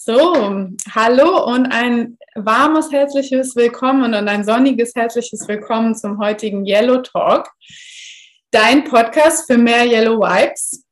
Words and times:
So, 0.00 0.32
hallo 0.94 1.52
und 1.52 1.66
ein 1.72 2.18
warmes 2.36 2.92
herzliches 2.92 3.56
Willkommen 3.56 4.14
und 4.14 4.28
ein 4.28 4.44
sonniges 4.44 4.94
herzliches 4.94 5.48
Willkommen 5.48 5.96
zum 5.96 6.20
heutigen 6.20 6.64
Yellow 6.64 6.98
Talk, 6.98 7.50
dein 8.52 8.84
Podcast 8.84 9.50
für 9.50 9.58
mehr 9.58 9.84
Yellow 9.86 10.20
Vibes. 10.20 10.84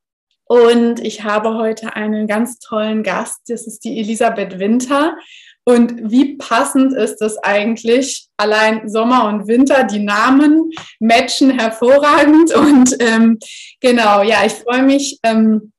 Und 0.46 0.98
ich 0.98 1.22
habe 1.22 1.54
heute 1.54 1.94
einen 1.94 2.26
ganz 2.26 2.58
tollen 2.58 3.04
Gast, 3.04 3.42
das 3.46 3.68
ist 3.68 3.84
die 3.84 4.00
Elisabeth 4.00 4.58
Winter. 4.58 5.16
Und 5.62 6.10
wie 6.10 6.36
passend 6.36 6.92
ist 6.92 7.22
es 7.22 7.38
eigentlich? 7.38 8.26
Allein 8.36 8.88
Sommer 8.88 9.28
und 9.28 9.46
Winter, 9.46 9.84
die 9.84 10.00
Namen 10.00 10.72
matchen 10.98 11.56
hervorragend. 11.56 12.52
Und 12.52 12.96
ähm, 12.98 13.38
genau, 13.80 14.24
ja, 14.24 14.44
ich 14.44 14.54
freue 14.54 14.82
mich 14.82 15.20
ähm, 15.22 15.72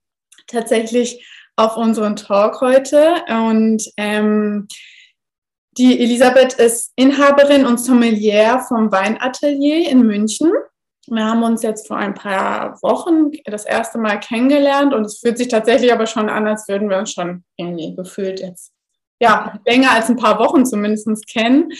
tatsächlich 0.47 1.21
auf 1.57 1.75
unseren 1.75 2.15
Talk 2.15 2.61
heute. 2.61 3.15
Und 3.27 3.83
ähm, 3.97 4.67
die 5.77 5.99
Elisabeth 5.99 6.53
ist 6.53 6.93
Inhaberin 6.95 7.65
und 7.65 7.79
Sommelier 7.79 8.63
vom 8.67 8.91
Weinatelier 8.91 9.89
in 9.89 10.05
München. 10.05 10.51
Wir 11.07 11.25
haben 11.25 11.43
uns 11.43 11.63
jetzt 11.63 11.87
vor 11.87 11.97
ein 11.97 12.13
paar 12.13 12.81
Wochen 12.81 13.31
das 13.45 13.65
erste 13.65 13.97
Mal 13.97 14.19
kennengelernt 14.19 14.93
und 14.93 15.05
es 15.05 15.19
fühlt 15.19 15.37
sich 15.37 15.47
tatsächlich 15.47 15.91
aber 15.93 16.05
schon 16.05 16.29
an, 16.29 16.47
als 16.47 16.67
würden 16.67 16.89
wir 16.89 16.97
uns 16.97 17.13
schon 17.13 17.43
irgendwie 17.55 17.95
gefühlt 17.95 18.39
jetzt, 18.39 18.71
ja, 19.21 19.59
länger 19.65 19.91
als 19.91 20.09
ein 20.09 20.17
paar 20.17 20.39
Wochen 20.39 20.65
zumindest 20.65 21.27
kennen. 21.27 21.71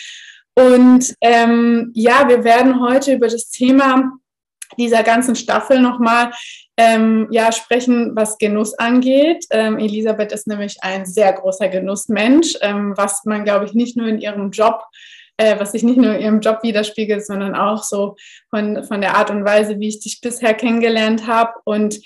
Und 0.55 1.13
ähm, 1.21 1.91
ja, 1.93 2.27
wir 2.27 2.43
werden 2.43 2.81
heute 2.81 3.13
über 3.13 3.27
das 3.27 3.49
Thema 3.49 4.11
dieser 4.77 5.03
ganzen 5.03 5.35
Staffel 5.35 5.79
nochmal 5.81 6.31
ähm, 6.77 7.27
ja, 7.31 7.51
sprechen, 7.51 8.15
was 8.15 8.37
Genuss 8.37 8.73
angeht. 8.75 9.45
Ähm, 9.49 9.79
Elisabeth 9.79 10.31
ist 10.31 10.47
nämlich 10.47 10.77
ein 10.81 11.05
sehr 11.05 11.33
großer 11.33 11.69
Genussmensch, 11.69 12.55
ähm, 12.61 12.93
was 12.95 13.25
man, 13.25 13.43
glaube 13.43 13.65
ich, 13.65 13.73
nicht 13.73 13.97
nur 13.97 14.07
in 14.07 14.19
ihrem 14.19 14.51
Job, 14.51 14.83
äh, 15.37 15.59
was 15.59 15.71
sich 15.71 15.83
nicht 15.83 15.97
nur 15.97 16.15
in 16.15 16.21
ihrem 16.21 16.39
Job 16.39 16.59
widerspiegelt, 16.61 17.25
sondern 17.25 17.55
auch 17.55 17.83
so 17.83 18.15
von, 18.49 18.83
von 18.83 19.01
der 19.01 19.15
Art 19.15 19.31
und 19.31 19.43
Weise, 19.43 19.79
wie 19.79 19.87
ich 19.87 19.99
dich 19.99 20.21
bisher 20.21 20.53
kennengelernt 20.53 21.25
habe. 21.25 21.53
Und 21.63 21.99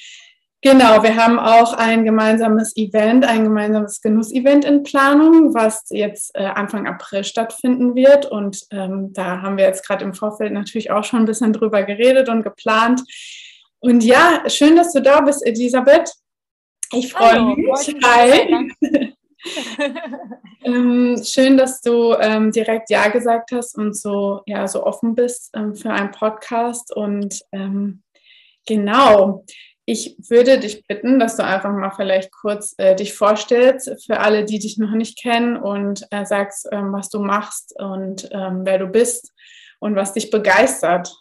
genau, 0.62 1.04
wir 1.04 1.16
haben 1.16 1.40
auch 1.40 1.73
ein 1.73 2.06
gemeinsames 2.06 2.76
Event, 2.76 3.26
ein 3.26 3.44
gemeinsames 3.44 4.02
Genussevent 4.02 4.66
in 4.66 4.84
Planung, 4.84 5.53
was 5.53 5.86
jetzt 5.90 6.31
äh, 6.36 6.45
Anfang 6.45 6.88
April 6.88 7.23
stattfinden 7.23 7.95
wird. 7.95 8.26
Und 8.26 8.66
ähm, 8.72 9.14
da 9.14 9.42
haben 9.42 9.58
wir 9.58 9.66
jetzt 9.66 9.86
gerade 9.86 10.06
im 10.06 10.14
Vorfeld 10.14 10.53
natürlich 10.53 10.92
auch 10.92 11.03
schon 11.03 11.20
ein 11.20 11.26
bisschen 11.26 11.53
drüber 11.53 11.84
geredet 11.84 12.30
und 12.30 12.44
geplant 12.44 13.02
und 13.84 14.03
ja, 14.03 14.44
schön, 14.48 14.76
dass 14.76 14.94
du 14.94 15.02
da 15.02 15.22
bist, 15.22 15.45
Elisabeth. 15.45 16.14
Ich 16.94 17.12
freue 17.12 17.56
mich. 17.56 17.96
Hi. 18.03 18.72
ähm, 20.64 21.20
schön, 21.23 21.58
dass 21.58 21.81
du 21.81 22.14
ähm, 22.14 22.52
direkt 22.52 22.92
Ja 22.92 23.08
gesagt 23.08 23.52
hast 23.52 23.75
und 23.75 23.98
so, 23.98 24.42
ja, 24.46 24.68
so 24.68 24.86
offen 24.86 25.16
bist 25.16 25.50
ähm, 25.56 25.73
für 25.73 25.90
einen 25.90 26.12
Podcast. 26.12 26.96
Und 26.96 27.42
ähm, 27.52 28.03
genau, 28.68 29.46
ich 29.92 30.16
würde 30.30 30.58
dich 30.58 30.88
bitten, 30.88 31.20
dass 31.20 31.36
du 31.36 31.44
einfach 31.44 31.73
mal 31.73 31.92
vielleicht 31.92 32.31
kurz 32.31 32.73
äh, 32.78 32.95
dich 32.95 33.14
vorstellst 33.14 33.92
für 34.06 34.22
alle, 34.22 34.45
die 34.45 34.58
dich 34.58 34.78
noch 34.78 34.92
nicht 34.92 35.20
kennen 35.20 35.58
und 35.58 36.08
äh, 36.11 36.25
sagst, 36.25 36.70
ähm, 36.72 36.94
was 36.94 37.09
du 37.09 37.20
machst 37.20 37.78
und 37.78 38.30
ähm, 38.31 38.62
wer 38.64 38.78
du 38.78 38.88
bist 38.88 39.34
und 39.80 39.97
was 39.97 40.14
dich 40.14 40.31
begeistert. 40.31 41.14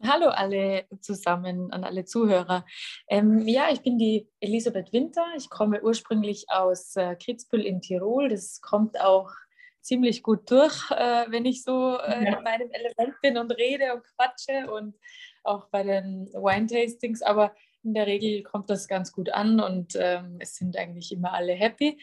Hallo 0.00 0.28
alle 0.28 0.84
zusammen, 1.00 1.72
an 1.72 1.82
alle 1.82 2.04
Zuhörer. 2.04 2.64
Ähm, 3.08 3.48
ja, 3.48 3.68
ich 3.72 3.82
bin 3.82 3.98
die 3.98 4.28
Elisabeth 4.38 4.92
Winter. 4.92 5.26
Ich 5.36 5.50
komme 5.50 5.82
ursprünglich 5.82 6.44
aus 6.46 6.94
äh, 6.94 7.16
Kitzbühel 7.16 7.66
in 7.66 7.80
Tirol. 7.80 8.28
Das 8.28 8.60
kommt 8.60 9.00
auch 9.00 9.32
ziemlich 9.88 10.22
gut 10.22 10.50
durch, 10.50 10.90
äh, 10.90 11.24
wenn 11.30 11.46
ich 11.46 11.62
so 11.64 11.98
äh, 11.98 12.24
ja. 12.24 12.36
in 12.36 12.44
meinem 12.44 12.70
Element 12.70 13.20
bin 13.22 13.38
und 13.38 13.50
rede 13.52 13.94
und 13.94 14.04
quatsche 14.04 14.70
und 14.70 14.94
auch 15.42 15.68
bei 15.70 15.82
den 15.82 16.26
Wine-Tastings. 16.34 17.22
Aber 17.22 17.54
in 17.82 17.94
der 17.94 18.06
Regel 18.06 18.42
kommt 18.42 18.68
das 18.68 18.86
ganz 18.86 19.12
gut 19.12 19.30
an 19.30 19.60
und 19.60 19.96
ähm, 19.98 20.36
es 20.40 20.56
sind 20.56 20.76
eigentlich 20.76 21.10
immer 21.10 21.32
alle 21.32 21.54
happy. 21.54 21.98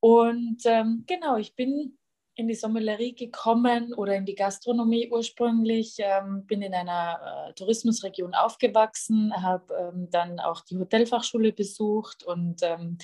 Und 0.00 0.62
ähm, 0.64 1.04
genau, 1.06 1.36
ich 1.36 1.54
bin 1.54 1.98
in 2.40 2.48
die 2.48 2.54
Sommelerie 2.54 3.14
gekommen 3.14 3.94
oder 3.94 4.16
in 4.16 4.24
die 4.24 4.34
Gastronomie 4.34 5.10
ursprünglich. 5.10 5.96
Ähm, 5.98 6.46
bin 6.46 6.62
in 6.62 6.74
einer 6.74 7.48
äh, 7.48 7.52
Tourismusregion 7.54 8.34
aufgewachsen, 8.34 9.32
habe 9.42 9.74
ähm, 9.74 10.08
dann 10.10 10.40
auch 10.40 10.62
die 10.62 10.78
Hotelfachschule 10.78 11.52
besucht 11.52 12.24
und 12.24 12.60
ähm, 12.62 12.98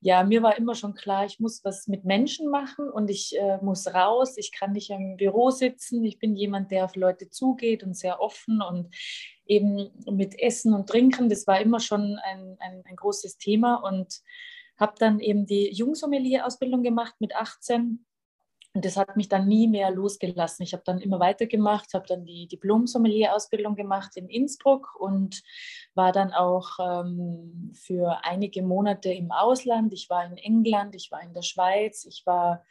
ja, 0.00 0.22
mir 0.22 0.42
war 0.42 0.56
immer 0.56 0.74
schon 0.74 0.94
klar, 0.94 1.24
ich 1.24 1.40
muss 1.40 1.64
was 1.64 1.88
mit 1.88 2.04
Menschen 2.04 2.48
machen 2.48 2.88
und 2.88 3.10
ich 3.10 3.36
äh, 3.36 3.58
muss 3.62 3.88
raus. 3.88 4.36
Ich 4.36 4.52
kann 4.52 4.72
nicht 4.72 4.90
im 4.90 5.16
Büro 5.16 5.50
sitzen. 5.50 6.04
Ich 6.04 6.18
bin 6.18 6.36
jemand, 6.36 6.70
der 6.70 6.84
auf 6.84 6.94
Leute 6.96 7.28
zugeht 7.28 7.82
und 7.82 7.96
sehr 7.96 8.20
offen 8.20 8.62
und 8.62 8.94
eben 9.46 9.90
mit 10.10 10.38
Essen 10.38 10.74
und 10.74 10.88
Trinken. 10.88 11.28
Das 11.28 11.46
war 11.46 11.60
immer 11.60 11.80
schon 11.80 12.18
ein, 12.22 12.56
ein, 12.60 12.82
ein 12.84 12.96
großes 12.96 13.38
Thema 13.38 13.76
und 13.76 14.20
habe 14.76 14.94
dann 14.98 15.20
eben 15.20 15.46
die 15.46 15.72
Jungsommelier-Ausbildung 15.72 16.82
gemacht 16.82 17.14
mit 17.18 17.34
18 17.34 18.04
und 18.76 18.84
das 18.84 18.98
hat 18.98 19.16
mich 19.16 19.30
dann 19.30 19.48
nie 19.48 19.68
mehr 19.68 19.90
losgelassen. 19.90 20.62
Ich 20.62 20.74
habe 20.74 20.82
dann 20.84 20.98
immer 20.98 21.18
weitergemacht, 21.18 21.94
habe 21.94 22.06
dann 22.06 22.26
die 22.26 22.46
Diplom-Sommelier-Ausbildung 22.46 23.74
gemacht 23.74 24.18
in 24.18 24.28
Innsbruck 24.28 24.94
und 25.00 25.42
war 25.94 26.12
dann 26.12 26.34
auch 26.34 26.78
ähm, 26.78 27.72
für 27.72 28.22
einige 28.22 28.62
Monate 28.62 29.10
im 29.10 29.32
Ausland. 29.32 29.94
Ich 29.94 30.10
war 30.10 30.26
in 30.26 30.36
England, 30.36 30.94
ich 30.94 31.10
war 31.10 31.22
in 31.22 31.32
der 31.32 31.40
Schweiz, 31.40 32.04
ich 32.04 32.24
war 32.26 32.64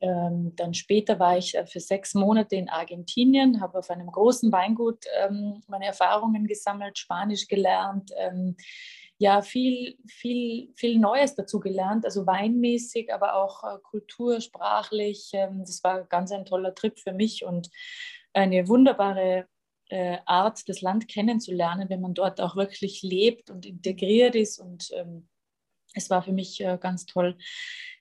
ähm, 0.00 0.52
dann 0.54 0.74
später 0.74 1.18
war 1.18 1.36
ich 1.36 1.56
äh, 1.56 1.66
für 1.66 1.80
sechs 1.80 2.14
Monate 2.14 2.54
in 2.54 2.68
Argentinien, 2.68 3.60
habe 3.60 3.78
auf 3.78 3.90
einem 3.90 4.12
großen 4.12 4.52
Weingut 4.52 5.04
ähm, 5.24 5.60
meine 5.66 5.86
Erfahrungen 5.86 6.46
gesammelt, 6.46 6.98
Spanisch 6.98 7.48
gelernt 7.48 8.12
ähm, 8.16 8.56
ja 9.18 9.42
viel, 9.42 9.96
viel, 10.06 10.72
viel 10.74 10.98
Neues 10.98 11.34
dazu 11.34 11.60
gelernt, 11.60 12.04
also 12.04 12.26
weinmäßig, 12.26 13.12
aber 13.12 13.34
auch 13.36 13.62
äh, 13.62 13.78
kultursprachlich. 13.82 15.30
Ähm, 15.32 15.60
das 15.60 15.82
war 15.84 16.04
ganz 16.04 16.32
ein 16.32 16.44
toller 16.44 16.74
Trip 16.74 16.98
für 16.98 17.12
mich 17.12 17.44
und 17.44 17.70
eine 18.32 18.66
wunderbare 18.68 19.46
äh, 19.88 20.18
Art, 20.26 20.68
das 20.68 20.80
Land 20.80 21.06
kennenzulernen, 21.08 21.88
wenn 21.88 22.00
man 22.00 22.14
dort 22.14 22.40
auch 22.40 22.56
wirklich 22.56 23.02
lebt 23.02 23.50
und 23.50 23.66
integriert 23.66 24.34
ist. 24.34 24.58
Und 24.58 24.90
ähm, 24.94 25.28
es 25.94 26.10
war 26.10 26.22
für 26.22 26.32
mich 26.32 26.60
äh, 26.60 26.78
ganz 26.80 27.06
toll. 27.06 27.36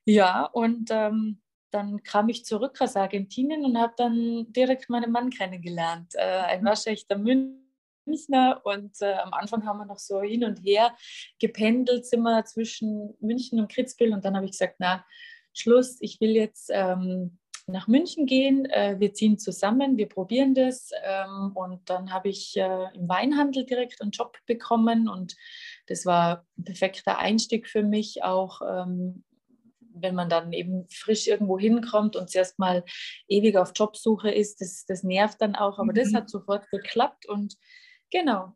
Ja, 0.06 0.46
und 0.46 0.90
ähm, 0.92 1.42
dann 1.72 2.04
kam 2.04 2.30
ich 2.30 2.46
zurück 2.46 2.80
aus 2.82 2.96
Argentinien 2.96 3.64
und 3.66 3.78
habe 3.78 3.94
dann 3.98 4.52
direkt 4.52 4.90
meinen 4.90 5.12
Mann 5.12 5.30
kennengelernt. 5.30 6.14
Äh, 6.16 6.22
ein 6.22 6.66
waschechter 6.66 7.18
München 7.18 7.61
Münchner 8.06 8.62
und 8.64 9.02
äh, 9.02 9.14
am 9.14 9.34
Anfang 9.34 9.66
haben 9.66 9.80
wir 9.80 9.86
noch 9.86 10.00
so 10.00 10.22
hin 10.22 10.44
und 10.44 10.58
her 10.64 10.96
gependelt, 11.40 12.06
sind 12.06 12.22
wir 12.22 12.46
zwischen 12.46 13.16
München 13.20 13.60
und 13.60 13.72
Kitzbühel 13.72 14.14
und 14.14 14.26
dann 14.26 14.36
habe 14.36 14.46
ich 14.46 14.52
gesagt, 14.52 14.76
na, 14.80 15.06
Schluss, 15.54 15.98
ich 16.00 16.22
will 16.22 16.32
jetzt 16.32 16.70
ähm, 16.74 17.38
nach 17.68 17.88
München 17.88 18.26
gehen, 18.26 18.66
äh, 18.66 18.96
wir 19.00 19.14
ziehen 19.14 19.38
zusammen, 19.38 19.98
wir 19.98 20.08
probieren 20.10 20.54
das 20.54 20.92
ähm, 21.04 21.52
und 21.56 21.90
dann 21.90 22.12
habe 22.12 22.30
ich 22.30 22.56
äh, 22.58 22.96
im 22.96 23.08
Weinhandel 23.08 23.66
direkt 23.66 24.02
einen 24.02 24.12
Job 24.12 24.38
bekommen 24.46 25.08
und 25.08 25.36
das 25.88 26.06
war 26.06 26.46
ein 26.58 26.64
perfekter 26.66 27.18
Einstieg 27.18 27.68
für 27.68 27.84
mich 27.84 28.24
auch. 28.24 28.62
Ähm, 28.62 29.24
wenn 29.94 30.16
man 30.16 30.30
dann 30.30 30.54
eben 30.54 30.88
frisch 30.90 31.28
irgendwo 31.28 31.60
hinkommt 31.60 32.16
und 32.16 32.30
zuerst 32.30 32.60
mal 32.60 32.84
ewig 33.28 33.58
auf 33.58 33.74
Jobsuche 33.76 34.32
ist, 34.32 34.62
das, 34.62 34.86
das 34.86 35.04
nervt 35.04 35.42
dann 35.42 35.56
auch. 35.56 35.80
Aber 35.80 35.92
mhm. 35.92 35.96
das 35.96 36.14
hat 36.14 36.30
sofort 36.30 36.70
geklappt 36.72 37.28
und 37.28 37.58
Genau. 38.12 38.56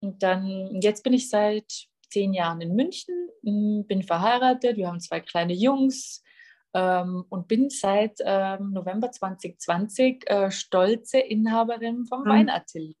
Und 0.00 0.22
dann, 0.22 0.80
jetzt 0.80 1.02
bin 1.02 1.12
ich 1.12 1.30
seit 1.30 1.88
zehn 2.10 2.32
Jahren 2.32 2.60
in 2.60 2.74
München, 2.74 3.28
hm, 3.42 3.86
bin 3.86 4.02
verheiratet, 4.02 4.76
wir 4.76 4.88
haben 4.88 5.00
zwei 5.00 5.20
kleine 5.20 5.54
Jungs 5.54 6.22
ähm, 6.74 7.24
und 7.28 7.48
bin 7.48 7.70
seit 7.70 8.18
ähm, 8.20 8.72
November 8.72 9.10
2020 9.10 10.28
äh, 10.28 10.50
stolze 10.50 11.18
Inhaberin 11.18 12.04
vom 12.04 12.22
mhm. 12.22 12.28
Weinatelier. 12.28 12.94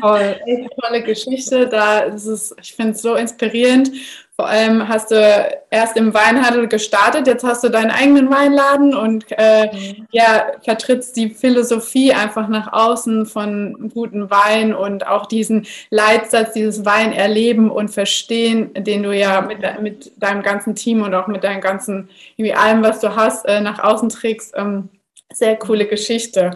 Toll, 0.00 0.38
echt 0.46 0.70
tolle 0.80 1.02
Geschichte. 1.02 1.66
Da 1.66 2.00
ist 2.00 2.26
es, 2.26 2.54
ich 2.60 2.74
finde 2.74 2.92
es 2.92 3.02
so 3.02 3.14
inspirierend. 3.14 3.90
Vor 4.36 4.46
allem 4.46 4.86
hast 4.86 5.12
du 5.12 5.58
erst 5.70 5.96
im 5.96 6.12
Weinhandel 6.12 6.68
gestartet, 6.68 7.26
jetzt 7.26 7.42
hast 7.42 7.64
du 7.64 7.70
deinen 7.70 7.90
eigenen 7.90 8.28
Weinladen 8.28 8.94
und 8.94 9.24
äh, 9.30 9.72
mhm. 9.72 10.06
ja, 10.10 10.48
vertrittst 10.62 11.16
die 11.16 11.30
Philosophie 11.30 12.12
einfach 12.12 12.46
nach 12.48 12.70
außen 12.70 13.24
von 13.24 13.90
guten 13.94 14.28
Wein 14.28 14.74
und 14.74 15.06
auch 15.06 15.24
diesen 15.24 15.66
Leitsatz, 15.88 16.52
dieses 16.52 16.84
Wein 16.84 17.14
erleben 17.14 17.70
und 17.70 17.88
verstehen, 17.88 18.74
den 18.74 19.04
du 19.04 19.16
ja 19.16 19.40
mit, 19.40 19.60
mit 19.80 20.12
deinem 20.22 20.42
ganzen 20.42 20.74
Team 20.74 21.00
und 21.00 21.14
auch 21.14 21.28
mit 21.28 21.42
deinem 21.42 21.62
ganzen, 21.62 22.10
wie 22.36 22.52
allem, 22.52 22.82
was 22.82 23.00
du 23.00 23.16
hast, 23.16 23.46
äh, 23.46 23.62
nach 23.62 23.82
außen 23.82 24.10
trägst. 24.10 24.52
Ähm, 24.54 24.90
sehr 25.32 25.56
coole 25.56 25.86
Geschichte. 25.86 26.50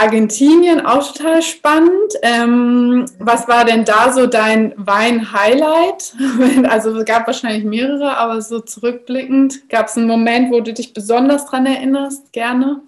Argentinien 0.00 0.80
auch 0.80 1.12
total 1.12 1.42
spannend. 1.42 2.14
Ähm, 2.22 3.04
was 3.18 3.46
war 3.48 3.66
denn 3.66 3.84
da 3.84 4.12
so 4.12 4.26
dein 4.26 4.74
Wein-Highlight? 4.76 6.14
Also 6.70 6.96
es 6.96 7.04
gab 7.04 7.26
wahrscheinlich 7.26 7.64
mehrere, 7.64 8.16
aber 8.16 8.40
so 8.40 8.60
zurückblickend, 8.60 9.68
gab 9.68 9.86
es 9.86 9.96
einen 9.96 10.06
Moment, 10.06 10.50
wo 10.50 10.60
du 10.60 10.72
dich 10.72 10.94
besonders 10.94 11.46
daran 11.46 11.66
erinnerst, 11.66 12.32
gerne? 12.32 12.82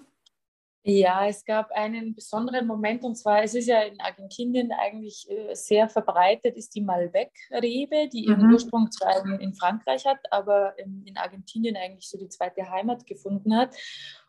Ja, 0.85 1.27
es 1.27 1.45
gab 1.45 1.71
einen 1.71 2.13
besonderen 2.13 2.67
Moment 2.67 3.03
und 3.03 3.15
zwar, 3.15 3.41
es 3.41 3.55
ist 3.55 3.67
ja 3.67 3.83
in 3.83 4.01
Argentinien 4.01 4.71
eigentlich 4.73 5.29
äh, 5.29 5.53
sehr 5.55 5.87
verbreitet, 5.87 6.57
ist 6.57 6.75
die 6.75 6.81
Malbec-Rebe, 6.81 8.09
die 8.11 8.25
ihren 8.25 8.47
mhm. 8.47 8.53
Ursprung 8.53 8.91
zwar 8.91 9.23
in, 9.39 9.53
Frankreich 9.53 10.05
hat, 10.05 10.19
aber 10.31 10.77
in 10.77 11.15
Argentinien 11.15 11.77
eigentlich 11.77 12.09
so 12.09 12.17
die 12.17 12.27
zweite 12.27 12.69
Heimat 12.69 13.05
gefunden 13.05 13.55
hat. 13.55 13.73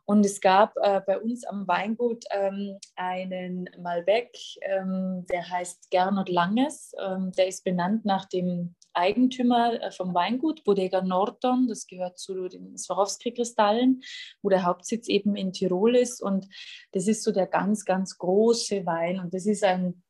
Und 0.07 0.27
es 0.27 0.41
gab 0.41 0.77
äh, 0.83 1.01
bei 1.07 1.19
uns 1.19 1.45
am 1.45 1.67
Weingut 1.67 2.25
ähm, 2.31 2.79
einen 2.95 3.71
Malbec, 3.79 4.37
ähm, 4.61 5.25
der 5.31 5.49
heißt 5.49 5.91
Gernot 5.91 6.29
Langes. 6.29 6.93
Ähm, 7.01 7.33
der 7.33 7.49
ist 7.49 7.65
benannt 7.65 8.05
nach 8.05 8.27
dem 8.27 8.75
Eigentümer 8.93 9.81
äh, 9.83 9.91
vom 9.91 10.15
Weingut, 10.15 10.63
Bodega 10.65 11.01
Norton. 11.01 11.69
Das 11.69 11.87
gehört 11.87 12.19
zu 12.19 12.49
den 12.49 12.77
Swarovski-Kristallen, 12.77 14.03
wo 14.43 14.51
der 14.51 14.65
Hauptsitz 14.65 15.09
eben 15.09 15.37
in 15.37 15.53
Tirol 15.53 15.97
ist. 15.97 16.23
Und 16.23 16.49
das 16.93 17.09
ist 17.09 17.23
so 17.23 17.33
der 17.33 17.47
ganz, 17.47 17.87
ganz 17.87 18.19
große 18.19 18.85
Wein. 18.85 19.21
Und 19.21 19.33
das 19.33 19.47
ist 19.47 19.65
ein, 19.65 20.03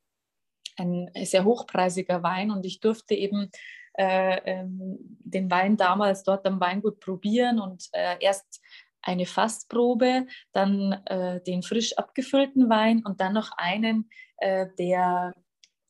ein 0.75 1.09
sehr 1.23 1.45
hochpreisiger 1.45 2.21
Wein. 2.21 2.51
Und 2.51 2.65
ich 2.65 2.81
durfte 2.81 3.15
eben 3.15 3.49
äh, 3.97 4.41
ähm, 4.43 4.97
den 5.19 5.49
Wein 5.49 5.77
damals 5.77 6.23
dort 6.23 6.45
am 6.45 6.59
Weingut 6.59 6.99
probieren 6.99 7.61
und 7.61 7.87
äh, 7.93 8.17
erst 8.19 8.61
eine 9.05 9.25
Fassprobe, 9.25 10.27
dann 10.51 10.93
äh, 11.05 11.41
den 11.43 11.63
frisch 11.63 11.97
abgefüllten 11.97 12.69
Wein 12.69 13.03
und 13.05 13.21
dann 13.21 13.33
noch 13.33 13.51
einen, 13.57 14.09
äh, 14.37 14.67
der 14.77 15.33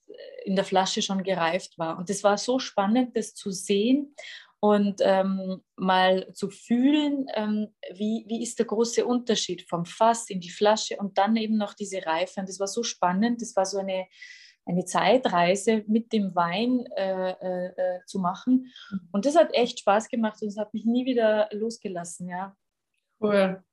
äh, 0.08 0.14
in 0.46 0.56
der 0.56 0.66
Flasche 0.66 1.02
schon 1.02 1.24
gereift 1.24 1.78
war. 1.78 1.98
Und 1.98 2.10
das 2.10 2.24
war 2.24 2.38
so 2.38 2.60
spannend, 2.60 3.16
das 3.16 3.34
zu 3.34 3.52
sehen 3.52 4.16
und 4.60 5.02
ähm, 5.02 5.62
mal 5.76 6.34
zu 6.34 6.50
fühlen, 6.50 7.28
ähm, 7.36 7.68
wie, 7.94 8.26
wie 8.28 8.42
ist 8.42 8.58
der 8.58 8.66
große 8.66 9.06
Unterschied 9.06 9.68
vom 9.70 9.86
Fass 9.86 10.30
in 10.30 10.40
die 10.40 10.50
Flasche 10.50 10.98
und 10.98 11.18
dann 11.18 11.36
eben 11.36 11.58
noch 11.58 11.74
diese 11.74 12.06
Reife. 12.06 12.40
Und 12.40 12.50
das 12.50 12.60
war 12.60 12.68
so 12.68 12.82
spannend, 12.82 13.42
das 13.42 13.56
war 13.56 13.66
so 13.66 13.78
eine, 13.78 14.08
eine 14.66 14.86
Zeitreise 14.86 15.84
mit 15.88 16.12
dem 16.12 16.34
Wein 16.34 16.86
äh, 16.96 17.32
äh, 17.32 17.68
äh 17.68 18.00
zu 18.08 18.20
machen. 18.20 18.72
Mhm. 18.90 19.10
Und 19.12 19.26
das 19.26 19.36
hat 19.36 19.54
echt 19.54 19.80
Spaß 19.80 20.10
gemacht 20.10 20.42
und 20.42 20.48
es 20.48 20.58
hat 20.58 20.74
mich 20.74 20.86
nie 20.86 21.06
wieder 21.06 21.48
losgelassen, 21.52 22.28
ja. 22.30 22.56
Cool. 23.26 23.64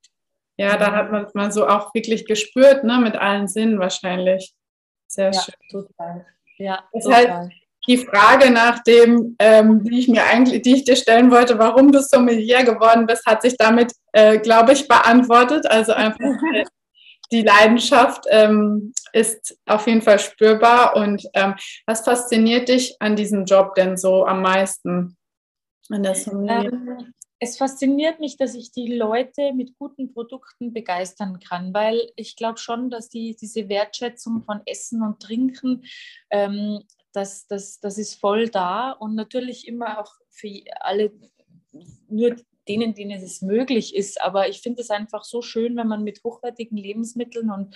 Ja, 0.57 0.77
da 0.77 0.91
hat 0.95 1.11
man 1.11 1.25
es 1.25 1.33
mal 1.33 1.51
so 1.51 1.67
auch 1.67 1.93
wirklich 1.93 2.25
gespürt, 2.25 2.83
ne, 2.83 2.99
mit 2.99 3.15
allen 3.15 3.47
Sinnen 3.47 3.79
wahrscheinlich. 3.79 4.53
Sehr 5.07 5.31
ja, 5.31 5.41
schön. 5.41 5.55
Total. 5.69 6.25
Ja, 6.57 6.83
das 6.91 7.03
total. 7.03 7.33
Halt 7.33 7.53
die 7.87 7.97
Frage 7.97 8.49
nach 8.49 8.81
dem, 8.83 9.35
ähm, 9.39 9.83
die 9.83 9.99
ich 9.99 10.07
mir 10.07 10.23
eigentlich, 10.23 10.61
die 10.61 10.75
ich 10.75 10.83
dir 10.85 10.95
stellen 10.95 11.31
wollte, 11.31 11.59
warum 11.59 11.91
du 11.91 12.01
Sommelier 12.01 12.63
geworden 12.63 13.05
bist, 13.05 13.25
hat 13.25 13.41
sich 13.41 13.57
damit, 13.57 13.91
äh, 14.13 14.39
glaube 14.39 14.71
ich, 14.71 14.87
beantwortet. 14.87 15.65
Also 15.69 15.91
einfach 15.93 16.19
äh, 16.55 16.63
die 17.31 17.41
Leidenschaft 17.41 18.25
ähm, 18.29 18.93
ist 19.11 19.57
auf 19.65 19.87
jeden 19.87 20.01
Fall 20.01 20.19
spürbar. 20.19 20.95
Und 20.95 21.27
ähm, 21.33 21.55
was 21.85 22.05
fasziniert 22.05 22.69
dich 22.69 22.95
an 22.99 23.15
diesem 23.15 23.45
Job 23.45 23.75
denn 23.75 23.97
so 23.97 24.25
am 24.25 24.41
meisten? 24.41 25.17
An 25.89 26.03
der 26.03 26.15
Sommelier? 26.15 26.71
Es 27.43 27.57
fasziniert 27.57 28.21
mich, 28.21 28.37
dass 28.37 28.55
ich 28.55 28.71
die 28.71 28.95
Leute 28.95 29.51
mit 29.53 29.77
guten 29.77 30.13
Produkten 30.13 30.71
begeistern 30.71 31.41
kann, 31.41 31.73
weil 31.73 32.09
ich 32.15 32.37
glaube 32.37 32.57
schon, 32.57 32.89
dass 32.89 33.09
die, 33.09 33.35
diese 33.35 33.67
Wertschätzung 33.67 34.43
von 34.43 34.61
Essen 34.65 35.01
und 35.01 35.21
Trinken, 35.21 35.83
ähm, 36.29 36.83
das, 37.11 37.45
das, 37.47 37.81
das 37.81 37.97
ist 37.97 38.15
voll 38.15 38.47
da 38.47 38.91
und 38.91 39.15
natürlich 39.15 39.67
immer 39.67 39.99
auch 39.99 40.13
für 40.29 40.63
alle, 40.79 41.11
nur 42.07 42.37
denen, 42.69 42.93
denen 42.93 43.21
es 43.21 43.41
möglich 43.41 43.93
ist. 43.93 44.21
Aber 44.21 44.47
ich 44.47 44.61
finde 44.61 44.81
es 44.81 44.89
einfach 44.89 45.25
so 45.25 45.41
schön, 45.41 45.75
wenn 45.75 45.89
man 45.89 46.05
mit 46.05 46.23
hochwertigen 46.23 46.77
Lebensmitteln 46.77 47.51
und 47.51 47.75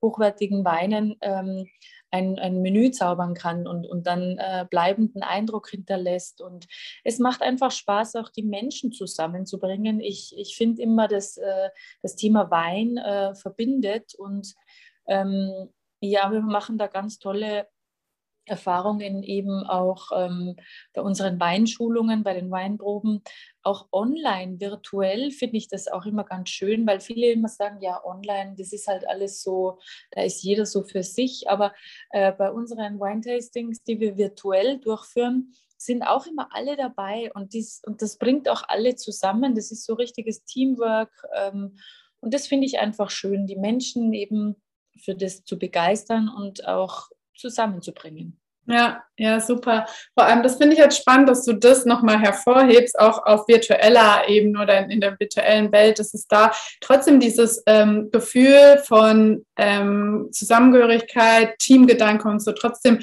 hochwertigen 0.00 0.64
Weinen 0.64 1.16
ähm, 1.22 1.66
ein, 2.10 2.38
ein 2.38 2.62
Menü 2.62 2.90
zaubern 2.90 3.34
kann 3.34 3.66
und, 3.66 3.86
und 3.86 4.06
dann 4.06 4.38
äh, 4.38 4.66
bleibenden 4.68 5.22
Eindruck 5.22 5.68
hinterlässt. 5.70 6.40
Und 6.40 6.66
es 7.04 7.18
macht 7.18 7.42
einfach 7.42 7.70
Spaß, 7.70 8.16
auch 8.16 8.30
die 8.30 8.42
Menschen 8.42 8.92
zusammenzubringen. 8.92 10.00
Ich, 10.00 10.34
ich 10.36 10.56
finde 10.56 10.82
immer, 10.82 11.08
dass 11.08 11.36
äh, 11.36 11.70
das 12.02 12.16
Thema 12.16 12.50
Wein 12.50 12.96
äh, 12.96 13.34
verbindet 13.34 14.14
und 14.14 14.54
ähm, 15.06 15.70
ja, 16.00 16.30
wir 16.30 16.40
machen 16.40 16.78
da 16.78 16.86
ganz 16.86 17.18
tolle 17.18 17.66
Erfahrungen 18.48 19.22
eben 19.22 19.64
auch 19.64 20.10
ähm, 20.14 20.56
bei 20.92 21.02
unseren 21.02 21.38
Weinschulungen, 21.38 22.22
bei 22.22 22.34
den 22.34 22.50
Weinproben, 22.50 23.22
auch 23.62 23.88
online, 23.92 24.60
virtuell 24.60 25.30
finde 25.30 25.58
ich 25.58 25.68
das 25.68 25.88
auch 25.88 26.06
immer 26.06 26.24
ganz 26.24 26.48
schön, 26.48 26.86
weil 26.86 27.00
viele 27.00 27.30
immer 27.30 27.48
sagen, 27.48 27.80
ja, 27.80 28.02
online, 28.04 28.54
das 28.56 28.72
ist 28.72 28.86
halt 28.88 29.06
alles 29.06 29.42
so, 29.42 29.78
da 30.10 30.22
ist 30.22 30.42
jeder 30.42 30.66
so 30.66 30.82
für 30.82 31.02
sich. 31.02 31.48
Aber 31.48 31.74
äh, 32.10 32.32
bei 32.32 32.50
unseren 32.50 32.98
Wine-Tastings, 32.98 33.82
die 33.82 34.00
wir 34.00 34.16
virtuell 34.16 34.78
durchführen, 34.78 35.52
sind 35.76 36.02
auch 36.02 36.26
immer 36.26 36.48
alle 36.52 36.76
dabei 36.76 37.30
und, 37.34 37.52
dies, 37.52 37.82
und 37.86 38.02
das 38.02 38.18
bringt 38.18 38.48
auch 38.48 38.64
alle 38.66 38.96
zusammen. 38.96 39.54
Das 39.54 39.70
ist 39.70 39.84
so 39.84 39.94
richtiges 39.94 40.44
Teamwork 40.44 41.12
ähm, 41.36 41.76
und 42.20 42.34
das 42.34 42.46
finde 42.46 42.66
ich 42.66 42.78
einfach 42.78 43.10
schön, 43.10 43.46
die 43.46 43.56
Menschen 43.56 44.12
eben 44.12 44.56
für 44.98 45.14
das 45.14 45.44
zu 45.44 45.58
begeistern 45.58 46.28
und 46.28 46.66
auch 46.66 47.08
zusammenzubringen. 47.34 48.37
Ja, 48.70 49.02
ja, 49.16 49.40
super. 49.40 49.86
Vor 50.12 50.26
allem, 50.26 50.42
das 50.42 50.56
finde 50.56 50.74
ich 50.74 50.78
jetzt 50.78 50.98
spannend, 50.98 51.30
dass 51.30 51.42
du 51.44 51.54
das 51.54 51.86
nochmal 51.86 52.20
hervorhebst, 52.20 52.98
auch 52.98 53.24
auf 53.24 53.48
virtueller 53.48 54.28
Ebene 54.28 54.60
oder 54.60 54.78
in, 54.78 54.90
in, 54.90 55.00
der 55.00 55.18
virtuellen 55.18 55.72
Welt, 55.72 55.98
dass 55.98 56.12
es 56.12 56.26
da 56.26 56.52
trotzdem 56.82 57.18
dieses 57.18 57.62
ähm, 57.64 58.10
Gefühl 58.10 58.78
von 58.84 59.46
ähm, 59.56 60.28
Zusammengehörigkeit, 60.32 61.58
Teamgedanke 61.58 62.28
und 62.28 62.40
so 62.40 62.52
trotzdem, 62.52 63.00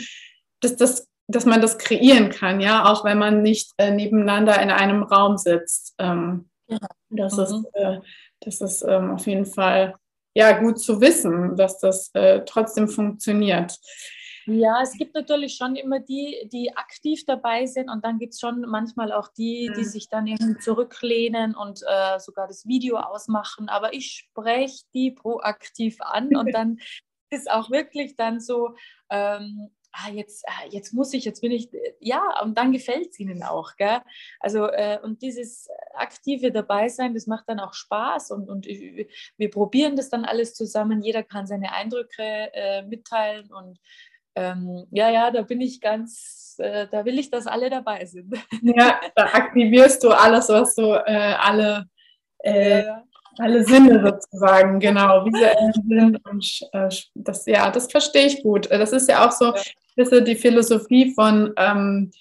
dass, 0.62 0.75
das, 0.75 1.07
dass 1.27 1.45
man 1.45 1.62
das 1.62 1.79
kreieren 1.79 2.29
kann, 2.29 2.62
ja, 2.62 2.85
auch 2.85 3.03
wenn 3.03 3.17
man 3.17 3.41
nicht 3.41 3.71
äh, 3.77 3.89
nebeneinander 3.89 4.62
in 4.62 4.69
einem 4.69 5.01
Raum 5.01 5.38
sitzt. 5.38 5.95
Ähm, 5.97 6.47
ja. 6.67 6.77
Das 7.09 7.38
mhm. 7.38 7.44
ist, 7.44 7.65
äh, 7.73 8.00
das 8.41 8.62
ist 8.62 8.85
ähm, 8.88 9.12
auf 9.12 9.25
jeden 9.25 9.47
Fall 9.47 9.95
ja 10.35 10.51
gut 10.59 10.79
zu 10.79 11.01
wissen, 11.01 11.56
dass 11.57 11.79
das 11.79 12.12
äh, 12.13 12.41
trotzdem 12.45 12.88
funktioniert. 12.88 13.79
Ja, 14.47 14.81
es 14.81 14.94
gibt 14.94 15.15
natürlich 15.15 15.56
schon 15.56 15.75
immer 15.75 16.00
die, 16.00 16.47
die 16.51 16.75
aktiv 16.75 17.25
dabei 17.25 17.65
sind 17.65 17.89
und 17.89 18.06
dann 18.06 18.19
gibt 18.19 18.33
es 18.33 18.39
schon 18.39 18.62
manchmal 18.62 19.12
auch 19.12 19.27
die, 19.30 19.71
die 19.75 19.81
mhm. 19.81 19.86
sich 19.86 20.07
dann 20.07 20.27
irgendwie 20.27 20.59
zurücklehnen 20.59 21.56
und 21.56 21.81
äh, 21.88 22.20
sogar 22.20 22.48
das 22.48 22.67
Video 22.67 22.98
ausmachen. 22.98 23.70
Aber 23.70 23.93
ich 23.93 24.12
spreche 24.12 24.84
die 24.93 25.12
proaktiv 25.12 26.00
an 26.00 26.36
und 26.36 26.53
dann 26.53 26.77
ist 27.31 27.50
auch 27.50 27.72
wirklich 27.72 28.15
dann 28.15 28.39
so, 28.39 28.75
ähm, 29.10 29.72
ah, 29.96 30.12
jetzt, 30.12 30.46
ah, 30.48 30.67
jetzt 30.70 30.93
muss 30.93 31.13
ich, 31.13 31.25
jetzt 31.25 31.41
bin 31.41 31.51
ich, 31.51 31.70
ja, 32.00 32.41
und 32.43 32.55
dann 32.55 32.72
gefällt 32.72 33.10
es 33.12 33.20
ihnen 33.20 33.41
auch. 33.41 33.75
Gell? 33.77 34.01
Also, 34.39 34.67
äh, 34.67 35.00
und 35.01 35.24
dieses 35.24 35.70
aktive 35.96 36.51
Dabeisein, 36.51 37.15
das 37.15 37.25
macht 37.25 37.50
dann 37.50 37.60
auch 37.60 37.74
Spaß 37.74 38.31
und, 38.31 38.50
und 38.50 38.67
wir 38.67 39.50
probieren 39.50 39.96
das 39.96 40.10
dann 40.10 40.25
alles 40.25 40.53
zusammen. 40.53 41.01
Jeder 41.01 41.24
kann 41.24 41.48
seine 41.48 41.72
Eindrücke 41.72 42.24
äh, 42.53 42.84
mitteilen 42.84 43.51
und 43.51 43.79
ähm, 44.36 44.86
ja, 44.92 45.10
ja, 45.10 45.32
da 45.32 45.42
bin 45.42 45.62
ich 45.62 45.82
ganz, 45.82 46.56
äh, 46.60 46.88
da 46.92 47.06
will 47.06 47.18
ich, 47.20 47.30
dass 47.30 47.48
alle 47.48 47.70
dabei 47.70 48.06
sind. 48.06 48.34
Ja, 48.62 49.00
da 49.15 49.25
aktivierst 49.25 50.04
du 50.04 50.10
alles, 50.10 50.50
was 50.50 50.75
du, 50.75 50.94
äh, 51.06 51.36
alle, 51.39 51.86
äh, 52.39 52.84
ja, 52.86 53.04
alle 53.38 53.63
Sinne 53.63 54.01
sozusagen, 54.01 54.80
genau, 54.80 55.25
visuellen 55.25 55.74
Sinn 55.88 56.18
und 56.30 56.60
äh, 56.72 56.89
das, 57.15 57.46
ja, 57.46 57.70
das 57.70 57.92
verstehe 57.92 58.27
ich 58.27 58.44
gut. 58.44 58.70
Das 58.72 58.92
ist 58.92 59.10
ja 59.10 59.27
auch 59.27 59.32
so 59.32 59.54
ja. 59.98 60.20
die 60.22 60.36
Philosophie 60.36 61.13
von 61.13 61.54
ähm, 61.58 62.12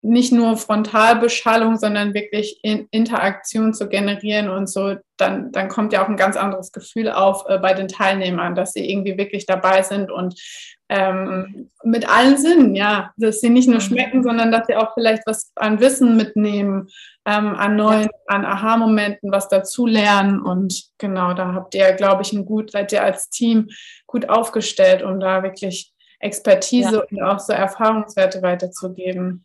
nicht 0.00 0.32
nur 0.32 0.56
Frontalbeschallung, 0.56 1.76
sondern 1.76 2.14
wirklich 2.14 2.60
in 2.62 2.86
Interaktion 2.90 3.74
zu 3.74 3.88
generieren 3.88 4.48
und 4.48 4.68
so, 4.68 4.94
dann, 5.16 5.50
dann 5.50 5.68
kommt 5.68 5.92
ja 5.92 6.04
auch 6.04 6.08
ein 6.08 6.16
ganz 6.16 6.36
anderes 6.36 6.70
Gefühl 6.70 7.10
auf 7.10 7.44
äh, 7.48 7.58
bei 7.58 7.74
den 7.74 7.88
Teilnehmern, 7.88 8.54
dass 8.54 8.72
sie 8.72 8.88
irgendwie 8.88 9.18
wirklich 9.18 9.46
dabei 9.46 9.82
sind 9.82 10.10
und 10.10 10.40
ähm, 10.88 11.70
mit 11.82 12.08
allen 12.08 12.38
Sinnen, 12.38 12.74
ja, 12.74 13.12
dass 13.16 13.40
sie 13.40 13.50
nicht 13.50 13.68
nur 13.68 13.80
schmecken, 13.80 14.22
sondern 14.22 14.50
dass 14.52 14.66
sie 14.68 14.76
auch 14.76 14.94
vielleicht 14.94 15.22
was 15.26 15.52
an 15.56 15.80
Wissen 15.80 16.16
mitnehmen, 16.16 16.88
ähm, 17.26 17.54
an 17.56 17.76
neuen, 17.76 18.08
an 18.26 18.46
Aha-Momenten 18.46 19.30
was 19.30 19.48
dazu 19.48 19.86
lernen 19.86 20.40
und 20.40 20.84
genau, 20.98 21.34
da 21.34 21.52
habt 21.52 21.74
ihr, 21.74 21.92
glaube 21.92 22.22
ich, 22.22 22.32
ein 22.32 22.46
gut, 22.46 22.70
seid 22.70 22.92
ihr 22.92 23.02
als 23.02 23.28
Team 23.28 23.68
gut 24.06 24.28
aufgestellt, 24.28 25.02
um 25.02 25.20
da 25.20 25.42
wirklich 25.42 25.92
Expertise 26.20 26.94
ja. 26.94 27.02
und 27.10 27.22
auch 27.22 27.38
so 27.38 27.52
Erfahrungswerte 27.52 28.42
weiterzugeben. 28.42 29.44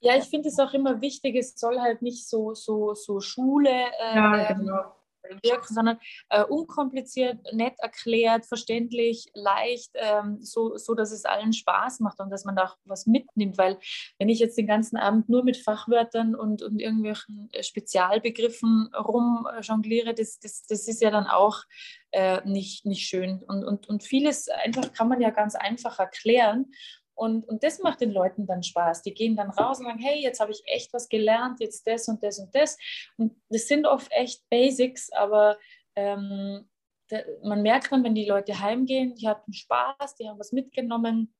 Ja, 0.00 0.16
ich 0.16 0.24
finde 0.24 0.48
es 0.48 0.58
auch 0.58 0.72
immer 0.72 1.00
wichtig, 1.00 1.36
es 1.36 1.58
soll 1.58 1.78
halt 1.78 2.00
nicht 2.00 2.26
so, 2.28 2.54
so, 2.54 2.94
so 2.94 3.20
Schule 3.20 3.70
äh, 3.70 4.16
ja, 4.16 4.52
genau. 4.54 4.94
wirken, 5.42 5.74
sondern 5.74 5.98
äh, 6.30 6.42
unkompliziert, 6.42 7.38
nett 7.52 7.74
erklärt, 7.78 8.46
verständlich, 8.46 9.26
leicht, 9.34 9.90
ähm, 9.94 10.38
so, 10.40 10.78
so 10.78 10.94
dass 10.94 11.12
es 11.12 11.26
allen 11.26 11.52
Spaß 11.52 12.00
macht 12.00 12.18
und 12.18 12.30
dass 12.30 12.46
man 12.46 12.56
da 12.56 12.64
auch 12.64 12.76
was 12.84 13.06
mitnimmt. 13.06 13.58
Weil 13.58 13.78
wenn 14.18 14.30
ich 14.30 14.38
jetzt 14.38 14.56
den 14.56 14.66
ganzen 14.66 14.96
Abend 14.96 15.28
nur 15.28 15.44
mit 15.44 15.58
Fachwörtern 15.58 16.34
und, 16.34 16.62
und 16.62 16.80
irgendwelchen 16.80 17.50
äh, 17.52 17.62
Spezialbegriffen 17.62 18.94
rumjongliere, 18.94 20.14
das, 20.14 20.38
das, 20.38 20.62
das 20.66 20.88
ist 20.88 21.02
ja 21.02 21.10
dann 21.10 21.26
auch 21.26 21.64
äh, 22.12 22.40
nicht, 22.48 22.86
nicht 22.86 23.06
schön. 23.06 23.42
Und, 23.46 23.64
und, 23.64 23.86
und 23.88 24.02
vieles 24.02 24.48
einfach 24.48 24.92
kann 24.94 25.08
man 25.08 25.20
ja 25.20 25.28
ganz 25.30 25.54
einfach 25.54 25.98
erklären. 25.98 26.72
Und, 27.20 27.46
und 27.50 27.62
das 27.62 27.80
macht 27.80 28.00
den 28.00 28.12
Leuten 28.12 28.46
dann 28.46 28.62
Spaß. 28.62 29.02
Die 29.02 29.12
gehen 29.12 29.36
dann 29.36 29.50
raus 29.50 29.78
und 29.78 29.84
sagen, 29.84 29.98
hey, 29.98 30.22
jetzt 30.22 30.40
habe 30.40 30.52
ich 30.52 30.62
echt 30.64 30.90
was 30.94 31.06
gelernt, 31.10 31.60
jetzt 31.60 31.86
das 31.86 32.08
und 32.08 32.22
das 32.22 32.38
und 32.38 32.54
das. 32.54 32.78
Und 33.18 33.36
das 33.50 33.68
sind 33.68 33.86
oft 33.86 34.10
echt 34.10 34.48
Basics, 34.48 35.12
aber 35.12 35.58
ähm, 35.96 36.66
da, 37.08 37.18
man 37.42 37.60
merkt 37.60 37.92
dann, 37.92 38.04
wenn 38.04 38.14
die 38.14 38.24
Leute 38.24 38.58
heimgehen, 38.58 39.16
die 39.16 39.28
hatten 39.28 39.52
Spaß, 39.52 40.14
die 40.14 40.30
haben 40.30 40.38
was 40.38 40.52
mitgenommen. 40.52 41.34